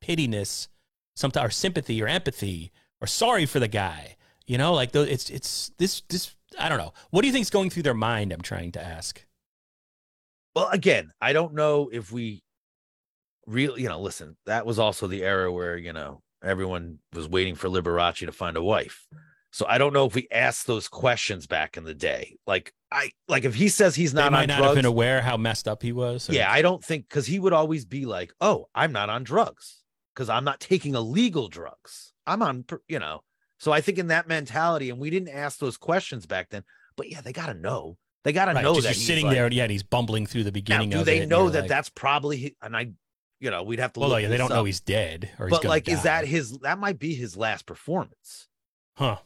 pityness, 0.03 0.69
sometimes 1.15 1.47
or 1.47 1.51
sympathy 1.51 2.03
or 2.03 2.09
empathy 2.09 2.73
or 3.01 3.07
sorry 3.07 3.47
for 3.47 3.61
the 3.61 3.69
guy. 3.69 4.17
You 4.47 4.59
know, 4.59 4.75
like 4.75 4.93
those, 4.93 5.09
it's 5.09 5.31
it's 5.31 5.71
this 5.79 6.03
this. 6.09 6.35
I 6.59 6.69
don't 6.69 6.79
know. 6.79 6.93
What 7.11 7.23
do 7.23 7.29
you 7.29 7.33
think's 7.33 7.51
going 7.51 7.71
through 7.71 7.85
their 7.85 7.95
mind? 7.95 8.33
I'm 8.33 8.43
trying 8.43 8.73
to 8.73 8.85
ask. 8.85 9.25
Well, 10.55 10.69
again, 10.69 11.13
I 11.21 11.33
don't 11.33 11.55
know 11.55 11.89
if 11.91 12.13
we 12.13 12.43
really, 13.47 13.83
you 13.83 13.89
know, 13.89 14.01
listen, 14.01 14.37
that 14.47 14.67
was 14.67 14.79
also 14.79 15.07
the 15.07 15.23
era 15.23 15.51
where, 15.51 15.77
you 15.79 15.93
know, 15.93 16.21
everyone 16.43 16.99
was 17.15 17.29
waiting 17.29 17.55
for 17.55 17.69
Liberace 17.69 18.27
to 18.27 18.33
find 18.33 18.57
a 18.57 18.63
wife. 18.63 19.07
So 19.55 19.67
I 19.69 19.77
don't 19.79 19.93
know 19.93 20.07
if 20.07 20.15
we 20.15 20.27
asked 20.33 20.67
those 20.67 20.89
questions 20.89 21.47
back 21.47 21.77
in 21.77 21.85
the 21.85 21.95
day. 21.95 22.39
Like 22.47 22.73
I 22.91 23.13
like 23.29 23.45
if 23.45 23.55
he 23.55 23.69
says 23.69 23.95
he's 23.95 24.13
They 24.13 24.21
not 24.23 24.33
might 24.33 24.43
on 24.43 24.49
not 24.49 24.57
drugs. 24.59 24.69
have 24.69 24.77
been 24.77 24.85
aware 24.87 25.21
how 25.21 25.37
messed 25.37 25.69
up 25.69 25.83
he 25.83 25.93
was. 25.93 26.29
or- 26.29 26.33
yeah, 26.33 26.51
I 26.51 26.63
don't 26.63 26.83
think 26.83 27.09
because 27.09 27.27
he 27.27 27.39
would 27.39 27.53
always 27.53 27.85
be 27.85 28.07
like, 28.07 28.33
"Oh, 28.41 28.69
I'm 28.75 28.93
not 28.93 29.11
on 29.11 29.25
drugs 29.25 29.83
because 30.15 30.29
I'm 30.31 30.45
not 30.45 30.59
taking 30.59 30.95
illegal 30.95 31.49
drugs. 31.49 32.13
I'm 32.27 32.43
on, 32.43 32.65
you 32.89 32.99
know." 32.99 33.23
So 33.59 33.73
I 33.73 33.81
think 33.83 33.99
in 33.99 34.09
that 34.09 34.27
mentality, 34.27 34.91
and 34.91 34.99
we 34.99 35.11
didn't 35.11 35.29
ask 35.29 35.59
those 35.59 35.77
questions 35.77 36.27
back 36.27 36.49
then. 36.51 36.65
But 36.97 37.11
yeah, 37.11 37.21
they 37.21 37.33
got 37.33 37.47
to 37.47 37.55
know. 37.55 37.97
They 38.25 38.33
got 38.33 38.47
to 38.47 38.53
right, 38.55 38.63
know 38.65 38.75
that 38.75 38.83
you're 38.85 38.95
sitting 38.95 39.27
like- 39.27 39.35
there, 39.37 39.45
and 39.47 39.55
yeah, 39.55 39.65
and 39.65 39.73
he's 39.73 39.83
bumbling 39.83 40.27
through 40.27 40.45
the 40.45 40.51
Now, 40.51 40.55
beginning 40.55 40.91
do 40.91 41.01
of 41.01 41.07
they 41.07 41.19
it. 41.23 41.29
know 41.29 41.51
that 41.51 41.61
like, 41.63 41.69
that's 41.69 41.91
probably? 41.91 42.57
And 42.63 42.75
I, 42.77 42.91
you 43.39 43.51
know, 43.51 43.63
we'd 43.65 43.81
have 43.81 43.93
to. 43.95 44.01
Well, 44.01 44.09
look 44.11 44.23
yeah, 44.23 44.29
they 44.29 44.37
don't 44.39 44.49
know 44.51 44.65
he's 44.65 44.81
dead 44.81 45.31
or 45.39 45.49
But 45.49 45.65
like, 45.65 45.89
is 45.89 46.05
that 46.05 46.27
his? 46.27 46.57
That 46.61 46.79
might 46.79 46.99
be 46.99 47.15
his 47.15 47.37
last 47.37 47.67
performance. 47.67 48.49
huh? 48.97 49.19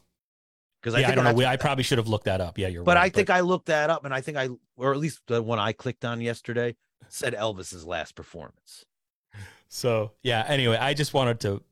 Because 0.87 1.01
Yeah, 1.01 1.09
I, 1.09 1.13
I, 1.13 1.15
don't 1.17 1.25
know. 1.25 1.33
We- 1.33 1.45
I 1.45 1.57
probably 1.57 1.83
should 1.83 1.99
have 1.99 2.07
looked 2.07 2.27
that 2.27 2.41
up. 2.41 2.59
Yeah, 2.59 2.69
you're 2.69 2.83
right. 2.83 2.87
But. 2.87 2.97
I 2.97 3.09
think 3.09 3.29
I 3.29 3.41
looked 3.41 3.67
that 3.67 3.91
up, 3.91 4.05
and 4.05 4.15
I 4.15 4.21
think 4.21 4.37
I, 4.39 4.51
or 4.77 4.93
at 4.93 4.99
least 4.99 5.21
the 5.27 5.43
one 5.43 5.59
I 5.59 5.73
clicked 5.73 6.05
on 6.05 6.21
yesterday, 6.21 6.77
said 7.09 7.35
Elvis's 7.35 7.85
last 7.85 8.15
performance. 8.15 8.85
So 9.69 10.13
yeah. 10.23 10.45
Anyway, 10.47 10.77
I 10.77 10.95
just 10.95 11.13
wanted 11.13 11.41
to 11.41 11.63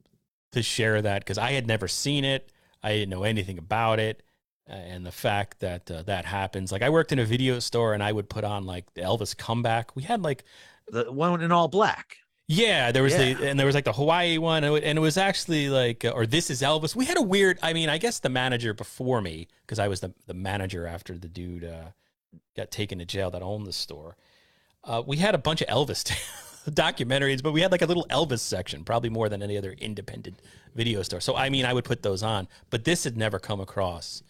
to 0.50 0.62
share 0.62 1.00
that 1.00 1.20
because 1.20 1.38
I 1.38 1.53
had 1.53 1.66
never 1.68 1.87
seen 1.87 2.24
it. 2.24 2.50
I 2.83 2.92
didn't 2.92 3.11
know 3.11 3.22
anything 3.22 3.57
about 3.57 4.00
it. 4.00 4.22
and 4.66 5.07
the 5.07 5.12
fact 5.12 5.61
that 5.61 5.88
uh, 5.90 6.03
that 6.03 6.24
happens. 6.24 6.72
Like 6.72 6.83
I 6.83 6.90
worked 6.90 7.12
in 7.12 7.20
a 7.20 7.24
video 7.24 7.61
store 7.61 7.94
and 7.94 8.03
I 8.03 8.11
would 8.11 8.29
put 8.29 8.42
on 8.42 8.66
like 8.66 8.92
the 8.94 9.03
Elvis 9.03 9.37
comeback. 9.37 9.94
We 9.94 10.03
had 10.03 10.22
like 10.22 10.42
The 10.88 11.12
one 11.12 11.40
in 11.40 11.53
all 11.53 11.68
black. 11.68 12.16
Yeah, 12.46 12.92
there 12.92 13.02
was 13.02 13.12
Yeah. 13.14 13.35
the 13.35 13.48
and 13.48 13.59
there 13.59 13.66
was 13.66 13.74
like 13.74 13.85
the 13.85 13.92
Hawaii 13.92 14.38
one, 14.38 14.64
and 14.64 14.98
it- 14.98 15.00
was 15.00 15.16
actually 15.16 15.68
like, 15.70 16.04
uh, 16.04 16.11
or 16.11 16.26
this 16.26 16.50
is 16.50 16.61
Elvis. 16.62 16.94
We 16.94 17.07
had 17.07 17.16
a 17.16 17.22
weird. 17.22 17.59
I 17.62 17.72
mean, 17.72 17.88
I 17.88 17.98
guess 17.98 18.18
the 18.18 18.28
manager 18.28 18.74
before 18.74 19.20
me, 19.20 19.48
because 19.62 19.78
I 19.78 19.88
was 19.88 20.00
the 20.00 20.12
the 20.26 20.35
manager 20.35 20.87
after 20.87 21.16
the 21.18 21.28
dude 21.28 21.64
uh, 21.64 21.90
got 22.57 22.70
taken 22.70 22.98
to 22.98 23.04
jail 23.04 23.30
that 23.30 23.42
owned 23.42 23.66
the 23.66 23.72
store. 23.72 24.16
Uh, 24.85 25.02
we 25.07 25.16
had 25.16 25.35
a 25.35 25.38
bunch 25.38 25.62
of 25.62 25.68
Elvis 25.68 26.04
documentaries, 26.68 27.42
but 27.42 27.52
we 27.52 27.62
had 27.62 27.72
like 27.72 27.83
a 27.83 27.87
little 27.87 28.07
Elvis 28.11 28.40
section, 28.40 28.85
probably 28.85 29.09
more 29.11 29.28
than 29.30 29.42
any 29.42 29.57
other 29.57 29.72
independent 29.72 30.40
video 30.74 31.02
store. 31.02 31.20
So 31.20 31.37
I 31.37 31.48
mean, 31.48 31.64
I 31.64 31.72
would 31.72 31.85
put 31.85 32.02
those 32.02 32.22
on, 32.22 32.48
but 32.70 32.85
this 32.85 33.04
had 33.04 33.16
never 33.16 33.38
come 33.38 33.61
across, 33.61 34.22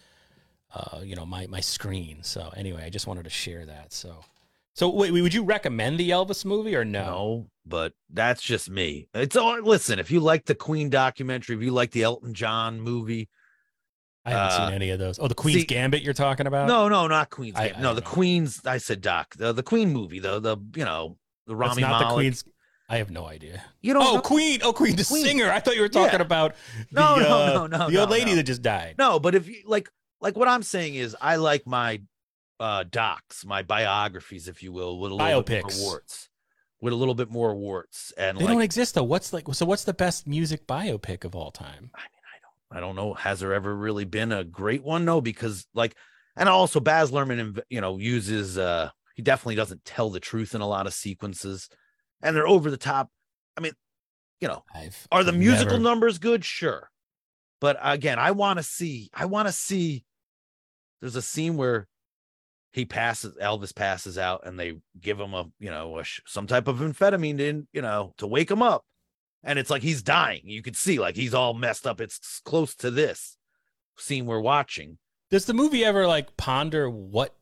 uh, 0.72 1.00
you 1.02 1.16
know, 1.16 1.26
my 1.26 1.46
my 1.48 1.60
screen. 1.60 2.22
So 2.22 2.52
anyway, 2.56 2.84
I 2.84 2.90
just 2.90 3.06
wanted 3.08 3.24
to 3.24 3.30
share 3.30 3.66
that. 3.66 3.92
So. 3.92 4.24
So, 4.74 4.88
wait, 4.90 5.12
would 5.12 5.32
you 5.34 5.44
recommend 5.44 5.98
the 5.98 6.10
Elvis 6.10 6.44
movie 6.44 6.74
or 6.74 6.84
no? 6.84 7.04
No, 7.04 7.46
but 7.64 7.92
that's 8.10 8.42
just 8.42 8.68
me. 8.68 9.08
It's 9.14 9.36
all 9.36 9.60
listen. 9.62 9.98
If 10.00 10.10
you 10.10 10.18
like 10.20 10.46
the 10.46 10.54
Queen 10.54 10.90
documentary, 10.90 11.54
if 11.56 11.62
you 11.62 11.70
like 11.70 11.92
the 11.92 12.02
Elton 12.02 12.34
John 12.34 12.80
movie, 12.80 13.28
I 14.24 14.30
haven't 14.30 14.46
Uh, 14.60 14.66
seen 14.66 14.74
any 14.74 14.90
of 14.90 14.98
those. 14.98 15.18
Oh, 15.20 15.28
the 15.28 15.34
Queen's 15.34 15.60
see- 15.60 15.66
Gambit 15.66 16.02
you're 16.02 16.12
talking 16.14 16.46
about? 16.48 16.66
no, 16.66 16.88
no, 16.88 17.06
not 17.06 17.30
Queen's. 17.30 17.56
I- 17.56 17.66
Gambit. 17.68 17.78
I 17.78 17.82
no, 17.82 17.94
the 17.94 18.00
know. 18.00 18.06
Queen's. 18.06 18.66
I 18.66 18.78
said 18.78 19.00
Doc, 19.00 19.34
the 19.36 19.52
the 19.52 19.62
Queen 19.62 19.92
movie, 19.92 20.18
the 20.18 20.40
the 20.40 20.56
you 20.74 20.84
know 20.84 21.18
the 21.46 21.54
That's 21.54 21.68
Rami 21.68 21.82
not 21.82 21.90
Malek. 22.00 22.08
the 22.08 22.14
Queen's. 22.14 22.44
I 22.88 22.96
have 22.98 23.10
no 23.10 23.26
idea. 23.26 23.62
You 23.80 23.94
don't. 23.94 24.04
Oh, 24.06 24.14
know? 24.16 24.20
Queen! 24.20 24.60
Oh, 24.62 24.72
Queen, 24.72 24.94
the 24.96 25.04
Queen. 25.04 25.24
singer. 25.24 25.50
I 25.50 25.58
thought 25.60 25.74
you 25.74 25.80
were 25.82 25.88
talking 25.88 26.18
Yeah. 26.18 26.26
about 26.26 26.54
the, 26.90 27.00
No, 27.00 27.16
no, 27.16 27.28
uh, 27.28 27.52
no, 27.54 27.66
no, 27.78 27.90
the 27.90 27.98
old 27.98 28.10
no, 28.10 28.12
lady 28.16 28.32
no. 28.32 28.36
that 28.36 28.42
just 28.42 28.60
died. 28.60 28.96
No, 28.98 29.18
but 29.18 29.34
if 29.34 29.48
you 29.48 29.62
like, 29.66 29.88
like 30.20 30.36
what 30.36 30.48
I'm 30.48 30.62
saying 30.62 30.96
is, 30.96 31.16
I 31.20 31.36
like 31.36 31.66
my 31.66 32.02
uh 32.60 32.84
docs, 32.88 33.44
my 33.44 33.62
biographies, 33.62 34.48
if 34.48 34.62
you 34.62 34.72
will, 34.72 34.98
with 34.98 35.12
a 35.12 35.14
little 35.14 35.42
bit 35.42 35.64
Biopics. 35.64 35.78
more 35.78 35.88
warts, 35.90 36.28
with 36.80 36.92
a 36.92 36.96
little 36.96 37.14
bit 37.14 37.30
more 37.30 37.54
warts, 37.54 38.12
and 38.16 38.38
They 38.38 38.44
like 38.44 38.52
don't 38.52 38.62
exist 38.62 38.94
though. 38.94 39.04
What's 39.04 39.32
like? 39.32 39.46
So, 39.52 39.66
what's 39.66 39.84
the 39.84 39.94
best 39.94 40.26
music 40.26 40.66
biopic 40.66 41.24
of 41.24 41.34
all 41.34 41.50
time? 41.50 41.90
I 41.94 42.02
mean, 42.02 42.22
I 42.24 42.36
don't, 42.42 42.78
I 42.78 42.80
don't 42.80 42.96
know. 42.96 43.14
Has 43.14 43.40
there 43.40 43.54
ever 43.54 43.74
really 43.74 44.04
been 44.04 44.32
a 44.32 44.44
great 44.44 44.84
one? 44.84 45.04
No, 45.04 45.20
because 45.20 45.66
like, 45.74 45.96
and 46.36 46.48
also 46.48 46.80
Baz 46.80 47.10
Luhrmann, 47.10 47.60
you 47.68 47.80
know, 47.80 47.98
uses, 47.98 48.58
uh, 48.58 48.90
he 49.14 49.22
definitely 49.22 49.56
doesn't 49.56 49.84
tell 49.84 50.10
the 50.10 50.20
truth 50.20 50.54
in 50.54 50.60
a 50.60 50.68
lot 50.68 50.86
of 50.86 50.94
sequences, 50.94 51.68
and 52.22 52.36
they're 52.36 52.48
over 52.48 52.70
the 52.70 52.76
top. 52.76 53.10
I 53.56 53.60
mean, 53.60 53.72
you 54.40 54.48
know, 54.48 54.62
I've 54.74 55.08
are 55.10 55.24
the 55.24 55.32
musical 55.32 55.78
numbers 55.78 56.18
good? 56.18 56.44
Sure, 56.44 56.90
but 57.60 57.78
again, 57.82 58.18
I 58.18 58.30
want 58.30 58.58
to 58.58 58.62
see, 58.62 59.10
I 59.12 59.26
want 59.26 59.48
to 59.48 59.52
see. 59.52 60.04
There's 61.00 61.16
a 61.16 61.22
scene 61.22 61.56
where 61.56 61.86
he 62.74 62.84
passes, 62.84 63.34
Elvis 63.40 63.74
passes 63.74 64.18
out, 64.18 64.42
and 64.44 64.58
they 64.58 64.74
give 65.00 65.18
him 65.18 65.32
a, 65.32 65.46
you 65.58 65.70
know, 65.70 65.98
a, 65.98 66.04
some 66.26 66.46
type 66.46 66.68
of 66.68 66.80
amphetamine 66.80 67.40
in, 67.40 67.66
you 67.72 67.80
know, 67.80 68.12
to 68.18 68.26
wake 68.26 68.50
him 68.50 68.60
up 68.60 68.84
and 69.44 69.58
it's 69.58 69.70
like 69.70 69.82
he's 69.82 70.02
dying. 70.02 70.42
You 70.44 70.62
could 70.62 70.76
see 70.76 70.98
like 70.98 71.16
he's 71.16 71.34
all 71.34 71.54
messed 71.54 71.86
up. 71.86 72.00
It's 72.00 72.40
close 72.44 72.74
to 72.76 72.90
this 72.90 73.36
scene 73.96 74.26
we're 74.26 74.40
watching. 74.40 74.98
Does 75.30 75.44
the 75.44 75.54
movie 75.54 75.84
ever 75.84 76.06
like 76.06 76.36
ponder 76.36 76.88
what 76.90 77.34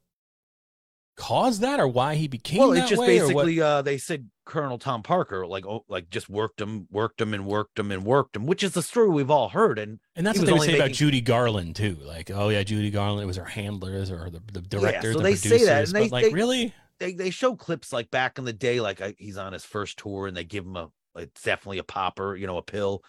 caused 1.17 1.61
that 1.61 1.79
or 1.79 1.87
why 1.87 2.15
he 2.15 2.27
became 2.29 2.59
well, 2.61 2.73
it's 2.73 2.89
just 2.89 3.01
basically 3.03 3.61
uh 3.61 3.83
they 3.83 3.99
said 3.99 4.31
Colonel 4.45 4.79
Tom 4.79 5.03
Parker 5.03 5.47
like 5.47 5.67
oh 5.67 5.85
like 5.89 6.11
just 6.11 6.29
worked 6.29 6.61
him, 6.61 6.89
worked 6.91 7.21
him, 7.21 7.35
and 7.35 7.47
worked 7.47 7.79
him 7.79 7.93
and 7.93 8.05
worked 8.05 8.35
him, 8.35 8.47
which 8.47 8.63
is 8.63 8.73
the 8.73 8.83
story 8.83 9.09
we've 9.09 9.31
all 9.31 9.51
heard. 9.51 9.79
And 9.79 10.01
And 10.17 10.27
that's 10.27 10.39
what 10.39 10.49
they 10.49 10.59
say 10.59 10.77
about 10.77 10.93
Judy 10.93 11.21
Garland 11.21 11.77
too. 11.77 11.97
Like, 12.01 12.31
oh 12.31 12.49
yeah, 12.49 12.63
Judy 12.63 12.91
Garland. 12.91 13.23
It 13.23 13.27
was 13.27 13.37
her 13.37 13.45
handlers 13.45 14.11
or 14.11 14.31
the, 14.31 14.43
the 14.53 14.61
directors, 14.63 15.15
so 15.15 15.19
the 15.19 15.25
they 15.25 15.35
say 15.37 15.65
that, 15.65 15.85
and 15.85 15.93
they- 15.93 16.09
like, 16.09 16.25
they- 16.27 16.33
really? 16.33 16.75
they 16.99 17.15
they 17.15 17.31
show 17.31 17.55
clips 17.57 17.93
like 17.93 18.11
back 18.11 18.39
in 18.39 18.45
the 18.45 18.53
day, 18.53 18.81
like 18.81 19.01
I, 19.01 19.15
he's 19.19 19.37
on 19.37 19.53
his 19.53 19.65
first 19.65 19.99
tour, 19.99 20.27
and 20.27 20.37
they 20.37 20.45
give 20.45 20.65
him 20.65 20.77
a 20.77 20.91
it's 21.17 21.43
definitely 21.43 21.79
a 21.79 21.85
popper, 21.85 22.37
you 22.37 22.47
know, 22.47 22.57
a 22.57 22.63
pill. 22.63 23.03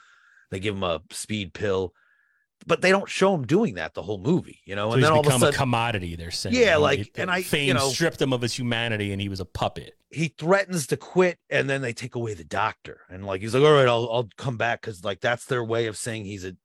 They 0.52 0.60
give 0.60 0.76
him 0.76 0.84
a 0.84 1.02
speed 1.10 1.54
pill, 1.54 1.94
but 2.66 2.82
they 2.82 2.90
don't 2.92 3.10
show 3.10 3.34
him 3.34 3.46
doing 3.46 3.76
that 3.76 3.94
the 3.94 4.02
whole 4.02 4.18
movie, 4.20 4.60
you 4.66 4.76
know. 4.76 4.90
So 4.90 4.96
and 4.96 5.04
then 5.04 5.12
all 5.12 5.20
of 5.20 5.26
a 5.26 5.30
become 5.30 5.42
a, 5.44 5.46
sudden, 5.48 5.58
commodity. 5.58 6.16
They're 6.16 6.32
saying, 6.32 6.56
Yeah, 6.56 6.78
like, 6.78 7.12
and 7.16 7.30
I- 7.32 7.38
you 7.52 7.74
know- 7.74 7.90
stripped 7.90 8.22
him 8.22 8.34
of 8.34 8.42
his 8.42 8.54
humanity, 8.58 9.12
and 9.12 9.22
he 9.22 9.30
was 9.30 9.40
a 9.40 9.46
puppet. 9.46 9.94
he 10.12 10.28
threatens 10.28 10.88
to 10.88 10.98
quit 10.98 11.40
and 11.50 11.70
then 11.70 11.82
they 11.82 11.92
take 11.94 12.14
away 12.16 12.34
the 12.36 12.44
doctor 12.44 13.02
and 13.10 13.26
like 13.26 13.42
he's 13.42 13.56
like 13.56 13.64
all 13.64 13.74
right 13.74 13.88
i'll, 13.88 14.08
I'll 14.12 14.30
come 14.38 14.58
back 14.58 14.82
because 14.82 15.04
like 15.04 15.22
that's 15.22 15.46
their 15.46 15.64
way 15.64 15.88
of 15.88 15.98
saying 15.98 16.26
he's 16.26 16.46
a 16.46 16.56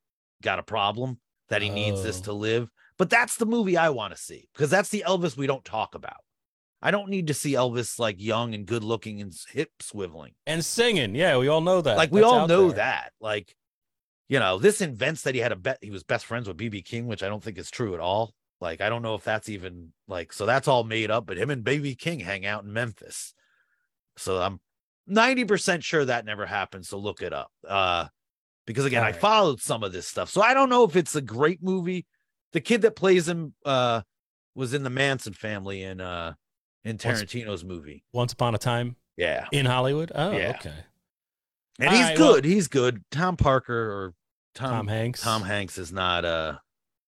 got 0.42 0.58
a 0.58 0.62
problem 0.62 1.18
that 1.48 1.62
he 1.62 1.70
needs 1.70 2.02
this 2.02 2.18
Oh. 2.20 2.24
to 2.24 2.32
live 2.34 2.68
but 2.98 3.08
that's 3.08 3.36
the 3.38 3.46
movie 3.46 3.78
i 3.78 3.88
want 3.88 4.14
to 4.14 4.20
see 4.20 4.50
because 4.52 4.68
that's 4.68 4.90
the 4.90 5.02
elvis 5.06 5.34
we 5.34 5.46
don't 5.46 5.64
talk 5.64 5.94
about 5.94 6.20
i 6.82 6.90
don't 6.90 7.08
need 7.08 7.26
to 7.28 7.32
see 7.32 7.52
elvis 7.54 7.98
like 7.98 8.16
young 8.20 8.54
and 8.54 8.66
good 8.66 8.84
looking 8.84 9.18
and 9.22 9.32
hip 9.50 9.70
swiveling 9.82 10.34
and 10.46 10.62
singing. 10.62 11.14
Yeah, 11.14 11.38
we 11.38 11.48
all 11.48 11.62
know 11.62 11.80
that. 11.80 11.96
like 11.96 12.12
we 12.12 12.20
That's 12.20 12.30
all 12.30 12.46
know 12.48 12.66
there. 12.68 12.76
that 12.76 13.12
like 13.18 13.56
you 14.28 14.38
know 14.38 14.58
this 14.58 14.80
invents 14.80 15.22
that 15.22 15.34
he 15.34 15.40
had 15.40 15.52
a 15.52 15.56
bet 15.56 15.78
he 15.80 15.90
was 15.90 16.02
best 16.02 16.26
friends 16.26 16.46
with 16.48 16.56
bb 16.56 16.84
king 16.84 17.06
which 17.06 17.22
i 17.22 17.28
don't 17.28 17.42
think 17.42 17.58
is 17.58 17.70
true 17.70 17.94
at 17.94 18.00
all. 18.00 18.34
Like 18.60 18.80
i 18.80 18.88
don't 18.88 19.02
know 19.02 19.14
if 19.14 19.22
that's 19.24 19.48
even 19.48 19.92
like 20.08 20.32
so 20.32 20.44
that's 20.46 20.66
all 20.68 20.82
made 20.84 21.10
up 21.10 21.26
but 21.26 21.36
him 21.38 21.50
and 21.50 21.64
bb 21.64 21.96
king 21.98 22.20
hang 22.20 22.44
out 22.46 22.64
in 22.64 22.72
memphis. 22.72 23.34
So 24.16 24.40
i'm 24.42 24.60
90% 25.08 25.82
sure 25.82 26.04
that 26.04 26.24
never 26.26 26.44
happened 26.44 26.84
so 26.84 26.98
look 26.98 27.22
it 27.22 27.32
up. 27.32 27.50
Uh 27.66 28.06
because 28.66 28.84
again 28.84 29.04
i 29.04 29.12
followed 29.12 29.60
some 29.60 29.82
of 29.82 29.92
this 29.92 30.06
stuff. 30.06 30.28
So 30.28 30.42
i 30.42 30.54
don't 30.54 30.68
know 30.70 30.84
if 30.84 30.96
it's 30.96 31.14
a 31.16 31.22
great 31.22 31.62
movie. 31.62 32.06
The 32.52 32.60
kid 32.60 32.82
that 32.82 32.96
plays 32.96 33.26
him 33.28 33.54
uh 33.64 34.02
was 34.54 34.74
in 34.74 34.82
the 34.82 34.90
manson 34.90 35.32
family 35.32 35.82
in 35.82 36.00
uh 36.00 36.34
in 36.84 36.98
Once- 37.02 37.04
tarantino's 37.22 37.64
movie. 37.64 38.04
Once 38.12 38.32
upon 38.32 38.54
a 38.54 38.58
time? 38.58 38.96
Yeah. 39.16 39.46
In 39.52 39.66
Hollywood. 39.66 40.12
Oh, 40.14 40.32
Yeah. 40.32 40.50
okay. 40.58 40.74
and 41.78 41.88
All 41.88 41.94
he's 41.94 42.04
right, 42.04 42.18
well- 42.18 42.34
good 42.34 42.44
he's 42.44 42.68
good. 42.68 43.02
Tom 43.10 43.36
parker 43.36 43.74
or 43.92 44.14
tom, 44.54 44.70
Tom 44.70 44.88
Hanks. 44.88 45.22
Tom 45.22 45.42
Hanks 45.42 45.78
is 45.78 45.92
not 45.92 46.24
uh 46.24 46.58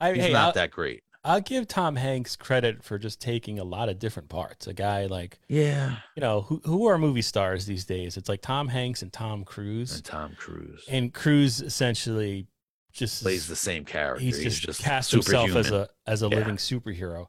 I, 0.00 0.14
he's 0.14 0.24
hey, 0.24 0.32
not 0.32 0.46
I'll, 0.48 0.52
that 0.52 0.70
great. 0.70 1.02
I'll 1.22 1.40
give 1.42 1.68
Tom 1.68 1.96
Hanks 1.96 2.34
credit 2.36 2.82
for 2.82 2.98
just 2.98 3.20
taking 3.20 3.58
a 3.58 3.64
lot 3.64 3.90
of 3.90 3.98
different 3.98 4.30
parts. 4.30 4.66
A 4.66 4.72
guy 4.72 5.06
like 5.06 5.38
Yeah. 5.48 5.96
you 6.16 6.20
know 6.22 6.42
who 6.42 6.60
who 6.64 6.86
are 6.86 6.96
movie 6.98 7.22
stars 7.22 7.66
these 7.66 7.84
days? 7.84 8.16
It's 8.16 8.28
like 8.28 8.40
Tom 8.40 8.68
Hanks 8.68 9.02
and 9.02 9.12
Tom 9.12 9.44
Cruise, 9.44 9.96
And 9.96 10.04
Tom 10.04 10.32
Cruise 10.38 10.84
and 10.88 11.12
Cruise 11.12 11.60
essentially 11.60 12.46
just 12.92 13.22
plays 13.22 13.46
the 13.46 13.54
same 13.56 13.84
character. 13.84 14.24
he's, 14.24 14.58
just, 14.58 14.80
cast 14.82 15.12
himself 15.12 15.54
as 15.54 15.70
a 15.70 15.88
as 16.06 16.22
a 16.22 16.28
Yeah. 16.28 16.36
living 16.36 16.56
superhero 16.56 17.26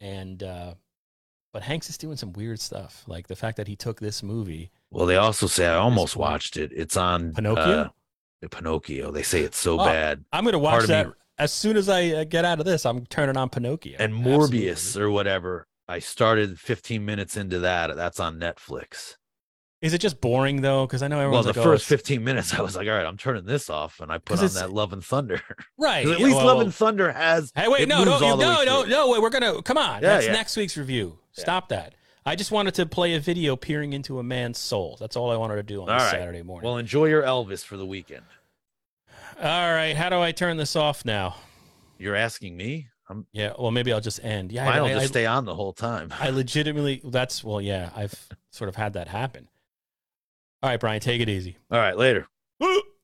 and 0.00 0.42
uh 0.42 0.74
but 1.52 1.62
hanks 1.62 1.88
is 1.88 1.96
doing 1.96 2.16
some 2.16 2.32
weird 2.34 2.60
stuff 2.60 3.02
like 3.06 3.28
the 3.28 3.36
fact 3.36 3.56
that 3.56 3.66
he 3.68 3.76
took 3.76 4.00
this 4.00 4.22
movie 4.22 4.70
Well, 4.90 5.06
they 5.06 5.16
also 5.16 5.46
say 5.46 5.66
I 5.66 5.76
almost 5.76 6.16
watched 6.16 6.56
it. 6.56 6.70
It's 6.74 6.96
on 6.96 7.32
Pinocchio? 7.34 7.62
uh, 7.62 7.88
Pinocchio. 8.50 9.10
They 9.10 9.22
say 9.22 9.42
it's 9.42 9.58
so 9.58 9.80
Oh, 9.80 9.84
bad. 9.84 10.24
i'm 10.32 10.44
gonna 10.44 10.58
Part 10.60 10.62
watch 10.62 10.82
me- 10.82 10.86
that 10.88 11.06
as 11.38 11.52
soon 11.52 11.76
as 11.76 11.88
i 11.88 12.08
uh, 12.10 12.24
get 12.24 12.44
out 12.44 12.58
of 12.60 12.64
this 12.66 12.86
i'm 12.86 13.04
turning 13.06 13.36
on 13.36 13.48
pinocchio 13.50 13.96
And 13.98 14.14
Absolutely. 14.14 14.60
Morbius 14.62 14.96
or 14.96 15.10
whatever. 15.10 15.66
I 15.88 16.00
started 16.00 16.58
15 16.58 17.04
minutes 17.04 17.36
into 17.36 17.60
that. 17.60 17.94
That's 17.94 18.18
on 18.18 18.40
Netflix. 18.40 19.16
is 19.80 19.94
it 19.94 19.98
just 19.98 20.20
boring 20.20 20.60
though 20.62 20.86
because 20.86 21.02
i 21.02 21.08
know 21.08 21.16
Well, 21.16 21.24
everyone's 21.26 21.46
the 21.46 21.50
like, 21.52 21.58
oh, 21.66 21.70
first 21.72 21.90
it's- 21.90 22.00
15 22.00 22.24
minutes, 22.24 22.54
I 22.54 22.60
was 22.62 22.74
like, 22.76 22.88
all 22.88 22.94
right, 22.94 23.06
I'm 23.06 23.16
turning 23.16 23.44
this 23.44 23.68
off. 23.70 24.00
And 24.00 24.10
I 24.10 24.18
put 24.18 24.40
on 24.40 24.48
that 24.54 24.72
Love 24.72 24.92
and 24.92 25.04
Thunder. 25.04 25.40
right 25.78 26.06
At 26.06 26.18
least 26.20 26.36
well, 26.36 26.46
Love 26.46 26.60
and 26.60 26.74
Thunder 26.74 27.12
has. 27.12 27.52
hey 27.54 27.68
wait 27.68 27.82
it 27.82 27.88
no 27.88 28.02
no 28.04 28.10
moves 28.12 28.22
all 28.22 28.36
the 28.36 28.42
way 28.46 28.64
no 28.64 28.82
no 28.82 28.84
no 28.84 29.10
wait 29.10 29.22
we're 29.22 29.30
gonna 29.30 29.62
come 29.62 29.78
on 29.78 30.02
Yeah, 30.02 30.08
that's 30.08 30.26
yeah. 30.26 30.32
next 30.32 30.56
week's 30.56 30.76
review 30.76 31.18
Yeah. 31.36 31.42
stop 31.42 31.68
that 31.68 31.94
i 32.26 32.34
just 32.36 32.50
wanted 32.50 32.74
to 32.74 32.84
play 32.84 33.14
a 33.14 33.20
video 33.20 33.56
peering 33.56 33.92
into 33.94 34.18
a 34.18 34.22
man's 34.22 34.58
soul 34.58 34.96
that's 35.00 35.16
all 35.16 35.30
i 35.30 35.36
wanted 35.36 35.56
to 35.56 35.62
do 35.62 35.80
on 35.82 35.88
All 35.88 35.94
this 35.98 36.04
right. 36.12 36.18
saturday 36.20 36.42
morning 36.42 36.68
Well, 36.68 36.76
enjoy 36.78 37.06
your 37.06 37.22
Elvis 37.22 37.64
for 37.64 37.76
the 37.76 37.86
weekend. 37.86 38.24
all 39.42 39.72
right 39.72 39.96
how 39.96 40.08
do 40.10 40.20
i 40.20 40.32
turn 40.32 40.56
this 40.56 40.76
off 40.76 41.04
now 41.04 41.36
You're 41.98 42.16
asking 42.16 42.56
me? 42.56 42.88
I'm, 43.08 43.24
yeah 43.32 43.52
well 43.58 43.70
maybe 43.70 43.92
i'll 43.92 44.00
just 44.00 44.22
end 44.24 44.50
yeah 44.52 44.68
I, 44.68 44.80
will 44.80 44.88
I- 44.88 44.94
just 44.94 45.04
I- 45.04 45.06
stay 45.08 45.26
on 45.26 45.44
the 45.44 45.54
whole 45.54 45.72
time. 45.72 46.12
I 46.18 46.30
legitimately 46.30 47.00
that's 47.04 47.44
well, 47.44 47.60
yeah, 47.60 47.90
I've 47.94 48.14
sort 48.50 48.68
of 48.68 48.74
had 48.74 48.94
that 48.94 49.06
happen. 49.08 49.48
All 50.62 50.70
right, 50.70 50.80
Brian, 50.80 51.00
take 51.00 51.20
it 51.20 51.28
easy. 51.28 51.56
All 51.70 51.78
right, 51.78 51.96
later. 51.96 52.26
Woo! 52.58 52.82